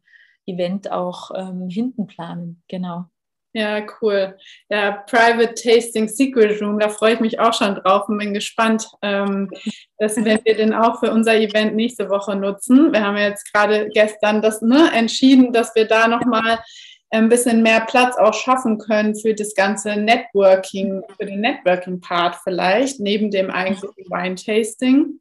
Event 0.47 0.91
auch 0.91 1.31
ähm, 1.35 1.69
hinten 1.69 2.07
planen. 2.07 2.63
Genau. 2.69 3.07
Ja, 3.55 3.85
cool. 4.01 4.37
Ja, 4.69 4.93
Private 5.09 5.55
Tasting 5.55 6.07
Secret 6.07 6.61
Room, 6.61 6.79
da 6.79 6.91
freue 6.91 7.15
ich 7.15 7.21
mich 7.21 7.41
auch 7.41 7.55
schon 7.55 7.75
drauf 7.77 8.09
und 8.09 8.19
bin 8.19 8.35
gespannt, 8.35 8.87
ähm, 9.01 9.51
dass 9.99 10.17
wenn 10.17 10.45
wir 10.45 10.57
den 10.57 10.75
auch 10.75 11.01
für 11.01 11.11
unser 11.11 11.35
Event 11.35 11.75
nächste 11.75 12.11
Woche 12.11 12.37
nutzen. 12.37 12.93
Wir 12.93 13.03
haben 13.03 13.17
jetzt 13.17 13.51
gerade 13.53 13.89
gestern 13.89 14.43
das 14.43 14.61
ne, 14.61 14.91
entschieden, 14.93 15.53
dass 15.53 15.75
wir 15.75 15.87
da 15.87 16.09
nochmal 16.09 16.59
ein 17.11 17.29
bisschen 17.29 17.63
mehr 17.63 17.81
Platz 17.81 18.17
auch 18.17 18.35
schaffen 18.35 18.79
können 18.79 19.17
für 19.17 19.35
das 19.35 19.55
ganze 19.55 19.97
Networking, 19.97 21.03
für 21.19 21.27
den 21.27 21.41
Networking-Part 21.41 22.37
vielleicht, 22.43 23.01
neben 23.01 23.31
dem 23.31 23.51
eigentlichen 23.51 24.05
Wine-Tasting. 24.11 25.21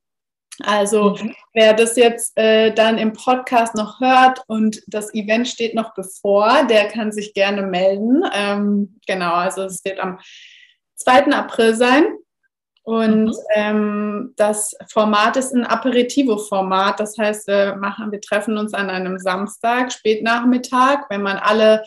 Also 0.63 1.15
mhm. 1.15 1.35
wer 1.53 1.73
das 1.73 1.95
jetzt 1.95 2.37
äh, 2.37 2.73
dann 2.73 2.97
im 2.97 3.13
Podcast 3.13 3.75
noch 3.75 3.99
hört 3.99 4.41
und 4.47 4.81
das 4.87 5.13
Event 5.13 5.47
steht 5.47 5.75
noch 5.75 5.93
bevor, 5.93 6.65
der 6.67 6.87
kann 6.87 7.11
sich 7.11 7.33
gerne 7.33 7.61
melden. 7.61 8.23
Ähm, 8.33 8.99
genau, 9.05 9.33
also 9.33 9.63
es 9.63 9.85
wird 9.85 9.99
am 9.99 10.19
2. 10.95 11.27
April 11.27 11.75
sein. 11.75 12.05
Und 12.87 13.25
mhm. 13.25 13.33
ähm, 13.53 14.33
das 14.37 14.73
Format 14.89 15.35
ist 15.35 15.53
ein 15.53 15.65
Aperitivo-Format. 15.65 17.01
Das 17.01 17.17
heißt, 17.17 17.45
wir, 17.47 17.75
machen, 17.75 18.13
wir 18.13 18.21
treffen 18.21 18.57
uns 18.57 18.73
an 18.73 18.89
einem 18.89 19.19
Samstag, 19.19 19.91
Spätnachmittag, 19.91 21.01
wenn 21.09 21.21
man 21.21 21.35
alle 21.35 21.83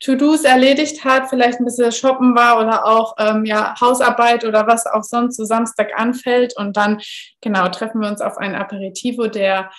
To-Dos 0.00 0.44
erledigt 0.44 1.06
hat, 1.06 1.30
vielleicht 1.30 1.58
ein 1.58 1.64
bisschen 1.64 1.90
shoppen 1.90 2.34
war 2.34 2.60
oder 2.60 2.84
auch 2.84 3.14
ähm, 3.18 3.46
ja, 3.46 3.74
Hausarbeit 3.80 4.44
oder 4.44 4.66
was 4.66 4.84
auch 4.86 5.04
sonst 5.04 5.38
so 5.38 5.46
Samstag 5.46 5.98
anfällt. 5.98 6.54
Und 6.54 6.76
dann, 6.76 7.00
genau, 7.40 7.68
treffen 7.68 8.02
wir 8.02 8.10
uns 8.10 8.20
auf 8.20 8.36
ein 8.36 8.54
Aperitivo, 8.54 9.28
der, 9.28 9.70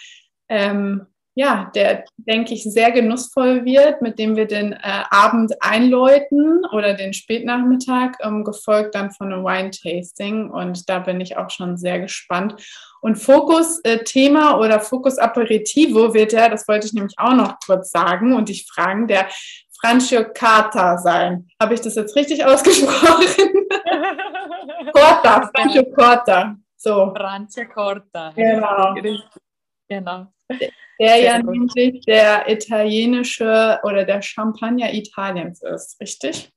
ähm, 0.50 1.06
ja, 1.36 1.72
der, 1.74 2.06
denke 2.18 2.54
ich, 2.54 2.64
sehr 2.64 2.92
genussvoll 2.92 3.66
wird, 3.66 4.02
mit 4.02 4.20
dem 4.20 4.36
wir 4.36 4.46
den 4.46 4.74
äh, 4.74 4.78
Abend 5.10 5.54
einläuten 5.62 6.64
oder 6.72 6.94
den 6.94 7.14
Spätnachmittag, 7.14 8.12
ähm, 8.22 8.44
gefolgt 8.44 8.94
dann 8.94 9.12
von 9.12 9.34
einem 9.34 9.44
Wine-Tasting. 9.44 10.52
Und 10.52 10.88
da 10.90 11.00
bin 11.00 11.20
ich 11.22 11.38
auch 11.38 11.50
schon 11.50 11.76
sehr 11.78 12.00
gespannt. 12.00 12.56
Und 13.02 13.16
Fokus-Thema 13.16 14.52
äh, 14.52 14.56
oder 14.56 14.80
Fokus-Aperitivo 14.80 16.14
wird 16.14 16.34
ja, 16.34 16.50
das 16.50 16.68
wollte 16.68 16.86
ich 16.88 16.94
nämlich 16.94 17.16
auch 17.18 17.34
noch 17.34 17.56
kurz 17.66 17.90
sagen 17.90 18.36
und 18.36 18.50
dich 18.50 18.68
fragen, 18.72 19.08
der 19.08 19.28
Franciocata 19.82 20.98
sein. 21.00 21.48
Habe 21.60 21.74
ich 21.74 21.82
das 21.82 21.96
jetzt 21.96 22.16
richtig 22.16 22.46
ausgesprochen? 22.46 23.26
Corta, 24.94 25.50
Franciocata. 25.56 26.56
So. 26.78 27.14
Franciacorta. 27.16 28.34
Genau. 28.36 28.96
Genau. 29.90 30.28
Der 31.00 31.18
ja 31.18 31.40
nämlich 31.42 32.06
der 32.06 32.50
italienische 32.50 33.80
oder 33.84 34.06
der 34.06 34.22
Champagner 34.22 34.94
Italiens 34.94 35.62
ist, 35.62 36.00
richtig? 36.00 36.52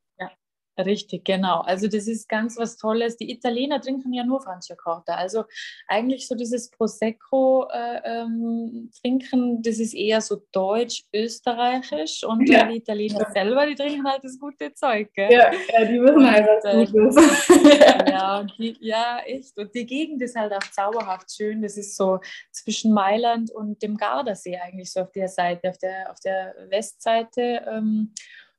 Richtig, 0.78 1.24
genau. 1.24 1.60
Also 1.60 1.88
das 1.88 2.06
ist 2.06 2.28
ganz 2.28 2.58
was 2.58 2.76
Tolles. 2.76 3.16
Die 3.16 3.30
Italiener 3.30 3.80
trinken 3.80 4.12
ja 4.12 4.24
nur 4.24 4.42
Franciacorta. 4.42 5.14
Also 5.14 5.44
eigentlich 5.88 6.28
so 6.28 6.34
dieses 6.34 6.70
Prosecco 6.70 7.66
äh, 7.72 8.00
ähm, 8.04 8.90
trinken, 9.00 9.62
das 9.62 9.78
ist 9.78 9.94
eher 9.94 10.20
so 10.20 10.42
deutsch, 10.52 11.04
österreichisch 11.14 12.24
und 12.24 12.48
ja. 12.48 12.66
die 12.66 12.76
Italiener 12.76 13.30
selber, 13.32 13.66
die 13.66 13.74
trinken 13.74 14.06
halt 14.06 14.22
das 14.22 14.38
gute 14.38 14.74
Zeug. 14.74 15.12
Gell? 15.14 15.32
Ja, 15.32 15.50
ja, 15.52 15.84
die 15.84 16.00
wissen 16.00 16.30
halt 16.30 16.46
was 16.46 16.64
äh, 16.64 16.86
Gutes. 16.86 17.48
ja, 18.08 18.42
die, 18.58 18.76
ja, 18.80 19.20
echt. 19.24 19.56
Und 19.58 19.74
die 19.74 19.86
Gegend 19.86 20.20
ist 20.22 20.36
halt 20.36 20.52
auch 20.52 20.70
zauberhaft 20.72 21.34
schön. 21.34 21.62
Das 21.62 21.76
ist 21.76 21.96
so 21.96 22.20
zwischen 22.52 22.92
Mailand 22.92 23.50
und 23.50 23.82
dem 23.82 23.96
Gardasee 23.96 24.58
eigentlich 24.58 24.92
so 24.92 25.00
auf 25.00 25.12
der 25.12 25.28
Seite, 25.28 25.70
auf 25.70 25.78
der, 25.78 26.10
auf 26.10 26.20
der 26.20 26.54
Westseite. 26.68 27.62
Ähm, 27.66 28.12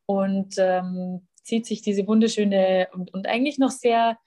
und 0.08 0.56
ähm, 0.58 1.28
zieht 1.48 1.66
sich 1.66 1.82
diese 1.82 2.06
wunderschöne 2.06 2.90
und, 2.94 3.14
und 3.14 3.26
eigentlich 3.26 3.58
noch 3.58 3.72
sehr, 3.72 4.18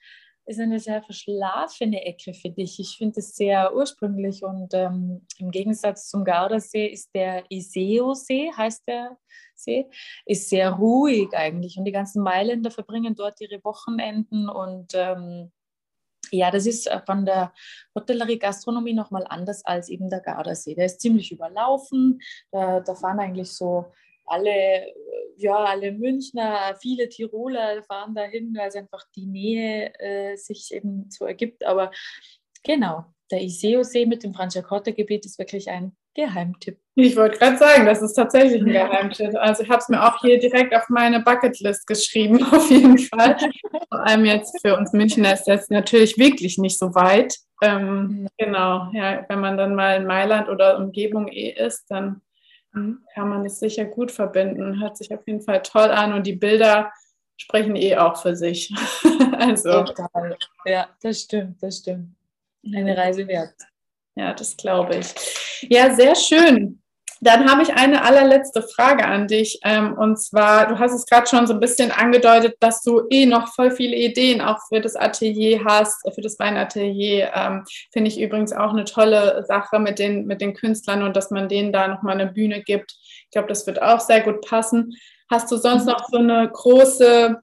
ist 0.45 0.59
eine 0.59 0.79
sehr 0.79 1.03
verschlafene 1.03 2.03
Ecke 2.03 2.33
für 2.33 2.49
dich. 2.49 2.79
Ich 2.79 2.97
finde 2.97 3.19
es 3.19 3.35
sehr 3.35 3.75
ursprünglich 3.75 4.43
und 4.43 4.73
ähm, 4.73 5.25
im 5.37 5.51
Gegensatz 5.51 6.09
zum 6.09 6.25
Gardasee 6.25 6.87
ist 6.87 7.13
der 7.13 7.43
Iseo-See, 7.49 8.51
heißt 8.57 8.87
der 8.87 9.17
See, 9.53 9.85
ist 10.25 10.49
sehr 10.49 10.71
ruhig 10.71 11.29
eigentlich 11.33 11.77
und 11.77 11.85
die 11.85 11.91
ganzen 11.91 12.23
Mailänder 12.23 12.71
verbringen 12.71 13.15
dort 13.15 13.39
ihre 13.39 13.63
Wochenenden 13.63 14.49
und 14.49 14.93
ähm, 14.95 15.51
ja, 16.31 16.49
das 16.49 16.65
ist 16.65 16.89
von 17.05 17.25
der 17.25 17.53
Hotellerie 17.93 18.39
Gastronomie 18.39 18.93
nochmal 18.93 19.25
anders 19.27 19.65
als 19.65 19.89
eben 19.89 20.09
der 20.09 20.21
Gardasee. 20.21 20.75
Der 20.75 20.85
ist 20.85 21.01
ziemlich 21.01 21.31
überlaufen. 21.31 22.21
Da, 22.51 22.79
da 22.79 22.95
fahren 22.95 23.19
eigentlich 23.19 23.51
so 23.51 23.91
alle, 24.31 24.93
ja, 25.35 25.55
alle 25.55 25.91
Münchner, 25.91 26.75
viele 26.81 27.09
Tiroler 27.09 27.83
fahren 27.83 28.15
dahin, 28.15 28.55
weil 28.57 28.69
es 28.69 28.75
einfach 28.75 29.03
die 29.15 29.25
Nähe 29.25 29.93
äh, 29.99 30.35
sich 30.37 30.73
eben 30.73 31.09
so 31.09 31.25
ergibt. 31.25 31.65
Aber 31.65 31.91
genau, 32.63 33.05
der 33.29 33.41
Iseo-See 33.41 34.05
mit 34.05 34.23
dem 34.23 34.33
Franciacorta-Gebiet 34.33 35.25
ist 35.25 35.37
wirklich 35.37 35.69
ein 35.69 35.95
Geheimtipp. 36.13 36.77
Ich 36.95 37.15
wollte 37.15 37.37
gerade 37.37 37.57
sagen, 37.57 37.85
das 37.85 38.01
ist 38.01 38.13
tatsächlich 38.13 38.61
ein 38.61 38.67
Geheimtipp. 38.67 39.35
Also 39.35 39.63
ich 39.63 39.69
habe 39.69 39.79
es 39.79 39.89
mir 39.89 40.03
auch 40.03 40.19
hier 40.21 40.39
direkt 40.39 40.75
auf 40.75 40.89
meine 40.89 41.21
Bucketlist 41.21 41.87
geschrieben, 41.87 42.43
auf 42.51 42.69
jeden 42.69 42.97
Fall. 42.97 43.37
Vor 43.89 44.05
allem 44.05 44.25
jetzt 44.25 44.59
für 44.61 44.77
uns 44.77 44.91
Münchner 44.93 45.33
ist 45.33 45.45
das 45.45 45.69
natürlich 45.69 46.17
wirklich 46.17 46.57
nicht 46.57 46.77
so 46.77 46.93
weit. 46.95 47.37
Ähm, 47.63 48.27
genau, 48.37 48.89
ja, 48.93 49.25
wenn 49.29 49.39
man 49.39 49.57
dann 49.57 49.75
mal 49.75 49.97
in 49.97 50.07
Mailand 50.07 50.49
oder 50.49 50.77
Umgebung 50.77 51.27
eh 51.27 51.51
ist, 51.51 51.85
dann 51.89 52.07
Mhm. 52.07 52.21
Kann 52.73 53.29
man 53.29 53.45
es 53.45 53.59
sicher 53.59 53.85
gut 53.85 54.11
verbinden. 54.11 54.81
Hört 54.81 54.97
sich 54.97 55.13
auf 55.13 55.25
jeden 55.27 55.41
Fall 55.41 55.61
toll 55.61 55.89
an 55.89 56.13
und 56.13 56.25
die 56.25 56.35
Bilder 56.35 56.91
sprechen 57.37 57.75
eh 57.75 57.97
auch 57.97 58.21
für 58.21 58.35
sich. 58.35 58.73
also. 59.37 59.83
Total. 59.83 60.37
Ja, 60.65 60.89
das 61.01 61.21
stimmt, 61.21 61.61
das 61.61 61.79
stimmt. 61.79 62.15
Eine 62.65 62.95
Reise 62.95 63.27
wert. 63.27 63.55
Ja, 64.15 64.33
das 64.33 64.55
glaube 64.55 64.97
ich. 64.97 65.07
Ja, 65.69 65.93
sehr 65.93 66.15
schön. 66.15 66.81
Dann 67.23 67.49
habe 67.49 67.61
ich 67.61 67.71
eine 67.75 68.03
allerletzte 68.03 68.63
Frage 68.63 69.05
an 69.05 69.27
dich. 69.27 69.59
Ähm, 69.63 69.93
und 69.93 70.19
zwar, 70.19 70.67
du 70.67 70.79
hast 70.79 70.91
es 70.91 71.05
gerade 71.05 71.27
schon 71.27 71.45
so 71.45 71.53
ein 71.53 71.59
bisschen 71.59 71.91
angedeutet, 71.91 72.55
dass 72.59 72.81
du 72.81 73.03
eh 73.11 73.27
noch 73.27 73.53
voll 73.53 73.69
viele 73.69 73.95
Ideen 73.95 74.41
auch 74.41 74.57
für 74.67 74.81
das 74.81 74.95
Atelier 74.95 75.63
hast, 75.63 76.01
für 76.15 76.21
das 76.21 76.39
Weinatelier. 76.39 77.31
Ähm, 77.35 77.63
Finde 77.93 78.09
ich 78.09 78.19
übrigens 78.19 78.53
auch 78.53 78.71
eine 78.71 78.85
tolle 78.85 79.45
Sache 79.45 79.77
mit 79.77 79.99
den, 79.99 80.25
mit 80.25 80.41
den 80.41 80.55
Künstlern 80.55 81.03
und 81.03 81.15
dass 81.15 81.29
man 81.29 81.47
denen 81.47 81.71
da 81.71 81.87
nochmal 81.87 82.19
eine 82.19 82.31
Bühne 82.31 82.63
gibt. 82.63 82.95
Ich 83.25 83.29
glaube, 83.31 83.47
das 83.47 83.67
wird 83.67 83.79
auch 83.79 83.99
sehr 83.99 84.21
gut 84.21 84.41
passen. 84.41 84.97
Hast 85.29 85.51
du 85.51 85.57
sonst 85.57 85.85
noch 85.85 86.09
so 86.09 86.17
eine 86.17 86.49
große 86.51 87.39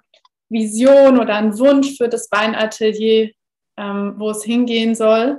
Vision 0.48 1.20
oder 1.20 1.36
einen 1.36 1.56
Wunsch 1.56 1.96
für 1.96 2.08
das 2.08 2.28
Weinatelier, 2.32 3.30
ähm, 3.76 4.14
wo 4.16 4.30
es 4.30 4.42
hingehen 4.42 4.96
soll? 4.96 5.38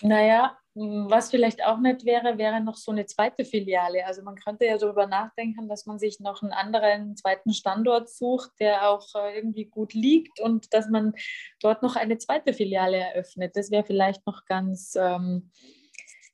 Naja, 0.00 0.56
was 0.76 1.30
vielleicht 1.30 1.64
auch 1.64 1.78
nett 1.78 2.04
wäre, 2.04 2.36
wäre 2.36 2.60
noch 2.60 2.76
so 2.76 2.92
eine 2.92 3.06
zweite 3.06 3.46
Filiale. 3.46 4.04
Also 4.04 4.22
man 4.22 4.36
könnte 4.36 4.66
ja 4.66 4.76
darüber 4.76 5.06
nachdenken, 5.06 5.68
dass 5.68 5.86
man 5.86 5.98
sich 5.98 6.20
noch 6.20 6.42
einen 6.42 6.52
anderen 6.52 7.16
zweiten 7.16 7.54
Standort 7.54 8.10
sucht, 8.10 8.50
der 8.60 8.90
auch 8.90 9.06
äh, 9.14 9.36
irgendwie 9.36 9.64
gut 9.64 9.94
liegt 9.94 10.38
und 10.38 10.74
dass 10.74 10.90
man 10.90 11.14
dort 11.60 11.82
noch 11.82 11.96
eine 11.96 12.18
zweite 12.18 12.52
Filiale 12.52 12.98
eröffnet. 12.98 13.56
Das 13.56 13.70
wäre 13.70 13.84
vielleicht 13.84 14.26
noch 14.26 14.44
ganz, 14.44 14.94
ähm, 14.96 15.50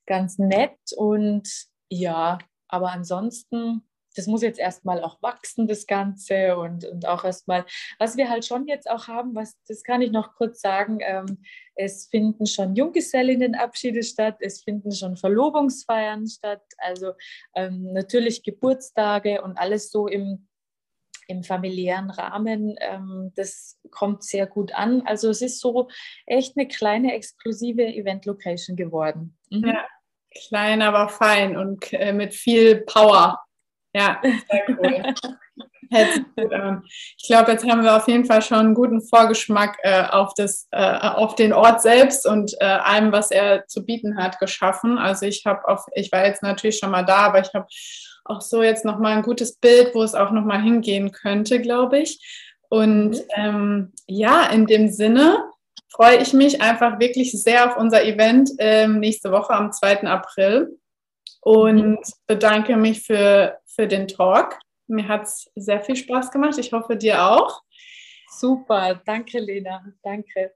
ganz 0.07 0.38
nett. 0.38 0.78
Und 0.96 1.48
ja, 1.88 2.38
aber 2.66 2.90
ansonsten 2.90 3.88
das 4.14 4.27
muss 4.27 4.42
jetzt 4.42 4.59
erstmal 4.59 5.03
auch 5.03 5.20
wachsen, 5.22 5.66
das 5.66 5.87
Ganze 5.87 6.57
und, 6.57 6.85
und 6.85 7.07
auch 7.07 7.25
erstmal, 7.25 7.64
was 7.98 8.16
wir 8.16 8.29
halt 8.29 8.44
schon 8.44 8.66
jetzt 8.66 8.90
auch 8.90 9.09
haben, 9.09 9.35
was, 9.35 9.57
das 9.68 9.83
kann 9.83 10.03
ich 10.03 10.11
noch 10.11 10.35
kurz 10.35 10.61
sagen, 10.61 10.98
ähm, 11.01 11.42
es 11.75 12.07
finden 12.09 12.46
schon 12.46 12.75
Junggesellinnenabschiede 12.75 14.03
statt, 14.03 14.37
es 14.40 14.62
finden 14.62 14.92
schon 14.92 15.16
Verlobungsfeiern 15.16 16.27
statt, 16.27 16.62
also 16.79 17.12
ähm, 17.55 17.92
natürlich 17.92 18.42
Geburtstage 18.42 19.42
und 19.42 19.57
alles 19.57 19.90
so 19.90 20.07
im, 20.07 20.48
im 21.29 21.42
familiären 21.42 22.11
Rahmen. 22.11 22.77
Ähm, 22.79 23.33
das 23.37 23.79
kommt 23.90 24.22
sehr 24.22 24.46
gut 24.46 24.75
an. 24.75 25.03
Also 25.07 25.31
es 25.31 25.40
ist 25.40 25.61
so 25.61 25.88
echt 26.27 26.57
eine 26.57 26.68
kleine 26.68 27.14
exklusive 27.14 27.83
Event-Location 27.83 28.77
geworden. 28.77 29.38
Mhm. 29.51 29.68
Ja, 29.68 29.87
klein, 30.48 30.83
aber 30.83 31.09
fein 31.09 31.57
und 31.57 31.92
äh, 31.92 32.12
mit 32.12 32.35
viel 32.35 32.83
Power. 32.83 33.41
Ja, 33.94 34.20
sehr 34.22 34.64
cool. 34.68 35.14
Ich 37.18 37.26
glaube, 37.26 37.52
jetzt 37.52 37.68
haben 37.68 37.83
wir 37.83 37.94
auf 37.96 38.09
jeden 38.09 38.24
Fall 38.24 38.40
schon 38.40 38.59
einen 38.59 38.74
guten 38.74 39.02
Vorgeschmack 39.02 39.76
äh, 39.83 40.05
auf, 40.05 40.33
das, 40.35 40.66
äh, 40.70 40.98
auf 40.98 41.35
den 41.35 41.52
Ort 41.52 41.83
selbst 41.83 42.26
und 42.26 42.55
äh, 42.61 42.64
allem, 42.64 43.12
was 43.12 43.31
er 43.31 43.66
zu 43.66 43.85
bieten 43.85 44.16
hat, 44.16 44.38
geschaffen. 44.38 44.96
Also 44.96 45.26
ich 45.26 45.44
habe 45.44 45.68
auch, 45.68 45.87
ich 45.94 46.11
war 46.11 46.24
jetzt 46.24 46.42
natürlich 46.42 46.78
schon 46.78 46.90
mal 46.90 47.02
da, 47.02 47.18
aber 47.18 47.40
ich 47.40 47.52
habe 47.52 47.66
auch 48.24 48.40
so 48.40 48.62
jetzt 48.62 48.85
nochmal 48.85 49.16
ein 49.16 49.22
gutes 49.22 49.59
Bild, 49.59 49.94
wo 49.94 50.02
es 50.02 50.14
auch 50.14 50.31
nochmal 50.31 50.62
hingehen 50.62 51.12
könnte, 51.12 51.61
glaube 51.61 51.98
ich. 51.98 52.20
Und 52.70 53.11
mhm. 53.11 53.22
ähm, 53.37 53.92
ja, 54.07 54.46
in 54.46 54.66
dem 54.66 54.88
Sinne 54.88 55.44
freue 55.90 56.16
ich 56.16 56.33
mich 56.33 56.62
einfach 56.62 57.00
wirklich 57.00 57.33
sehr 57.33 57.66
auf 57.66 57.76
unser 57.76 58.02
Event 58.05 58.50
ähm, 58.59 58.98
nächste 58.98 59.31
Woche 59.31 59.52
am 59.52 59.72
2. 59.72 60.05
April 60.05 60.78
und 61.42 61.98
bedanke 62.26 62.76
mich 62.76 63.02
für, 63.02 63.59
für 63.66 63.87
den 63.87 64.09
Talk. 64.09 64.59
Mir 64.87 65.09
hat 65.09 65.24
es 65.24 65.50
sehr 65.57 65.83
viel 65.83 65.96
Spaß 65.96 66.31
gemacht. 66.31 66.57
Ich 66.59 66.72
hoffe, 66.72 66.96
dir 66.96 67.24
auch. 67.24 67.62
Super, 68.38 69.00
danke 69.05 69.38
Lena, 69.40 69.85
danke. 70.02 70.55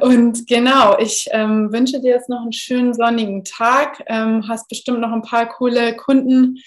Und 0.00 0.46
genau, 0.46 0.98
ich 0.98 1.28
ähm, 1.32 1.72
wünsche 1.72 2.00
dir 2.00 2.10
jetzt 2.10 2.28
noch 2.28 2.42
einen 2.42 2.52
schönen 2.52 2.94
sonnigen 2.94 3.44
Tag. 3.44 4.02
Ähm, 4.06 4.46
hast 4.48 4.68
bestimmt 4.68 5.00
noch 5.00 5.12
ein 5.12 5.22
paar 5.22 5.48
coole 5.48 5.96
Kunden 5.96 6.58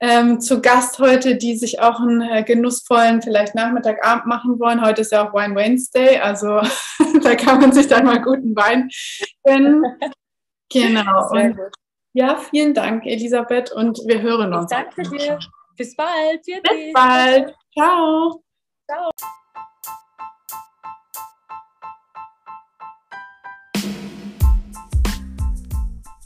ähm, 0.00 0.40
zu 0.40 0.60
Gast 0.60 0.98
heute, 0.98 1.36
die 1.36 1.56
sich 1.56 1.80
auch 1.80 2.00
einen 2.00 2.22
äh, 2.22 2.42
genussvollen, 2.42 3.22
vielleicht 3.22 3.54
Nachmittagabend 3.54 4.26
machen 4.26 4.58
wollen. 4.58 4.84
Heute 4.84 5.02
ist 5.02 5.12
ja 5.12 5.28
auch 5.28 5.34
Wine 5.34 5.54
Wednesday, 5.54 6.18
also 6.18 6.60
da 7.22 7.34
kann 7.34 7.60
man 7.60 7.72
sich 7.72 7.86
dann 7.86 8.06
mal 8.06 8.20
guten 8.20 8.56
Wein 8.56 8.90
gönnen. 9.44 9.84
Genau. 10.72 11.28
Und. 11.32 11.58
Ja, 12.12 12.36
vielen 12.36 12.74
Dank, 12.74 13.06
Elisabeth, 13.06 13.70
und 13.70 14.00
wir 14.04 14.20
hören 14.20 14.52
uns. 14.52 14.70
Danke 14.70 15.02
dir. 15.02 15.38
Bis 15.76 15.94
bald. 15.94 16.44
Bis 16.44 16.92
bald. 16.92 17.54
Ciao. 17.72 18.42
Ciao. 18.84 19.10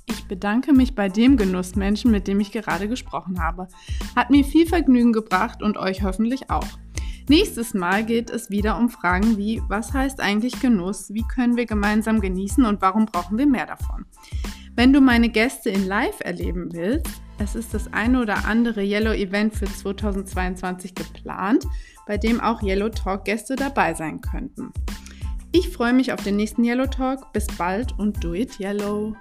Ich 0.06 0.26
bedanke 0.26 0.72
mich 0.72 0.94
bei 0.94 1.10
dem 1.10 1.36
Genussmenschen, 1.36 2.10
mit 2.10 2.28
dem 2.28 2.40
ich 2.40 2.50
gerade 2.50 2.88
gesprochen 2.88 3.42
habe. 3.42 3.68
Hat 4.16 4.30
mir 4.30 4.42
viel 4.42 4.66
Vergnügen 4.66 5.12
gebracht 5.12 5.62
und 5.62 5.76
euch 5.76 6.02
hoffentlich 6.02 6.48
auch. 6.48 6.64
Nächstes 7.28 7.74
Mal 7.74 8.04
geht 8.04 8.30
es 8.30 8.48
wieder 8.48 8.78
um 8.78 8.88
Fragen 8.88 9.36
wie, 9.36 9.60
was 9.68 9.92
heißt 9.92 10.20
eigentlich 10.20 10.60
Genuss, 10.60 11.12
wie 11.12 11.24
können 11.28 11.56
wir 11.56 11.66
gemeinsam 11.66 12.22
genießen 12.22 12.64
und 12.64 12.80
warum 12.80 13.04
brauchen 13.04 13.36
wir 13.36 13.46
mehr 13.46 13.66
davon. 13.66 14.06
Wenn 14.76 14.92
du 14.92 15.00
meine 15.00 15.28
Gäste 15.28 15.70
in 15.70 15.87
Live 15.87 16.18
erleben 16.20 16.72
willst, 16.72 17.22
es 17.38 17.54
ist 17.54 17.74
das 17.74 17.92
eine 17.92 18.20
oder 18.20 18.44
andere 18.44 18.82
Yellow 18.82 19.12
Event 19.12 19.54
für 19.54 19.66
2022 19.66 20.94
geplant, 20.94 21.64
bei 22.06 22.16
dem 22.16 22.40
auch 22.40 22.60
Yellow 22.60 22.88
Talk 22.88 23.24
Gäste 23.24 23.54
dabei 23.54 23.94
sein 23.94 24.20
könnten. 24.20 24.72
Ich 25.52 25.68
freue 25.68 25.92
mich 25.92 26.12
auf 26.12 26.22
den 26.24 26.34
nächsten 26.37 26.64
Yellow 26.64 26.87
Talk. 26.87 27.32
Bis 27.32 27.46
bald 27.46 27.96
und 27.98 28.22
do 28.24 28.34
it 28.34 28.58
yellow! 28.58 29.14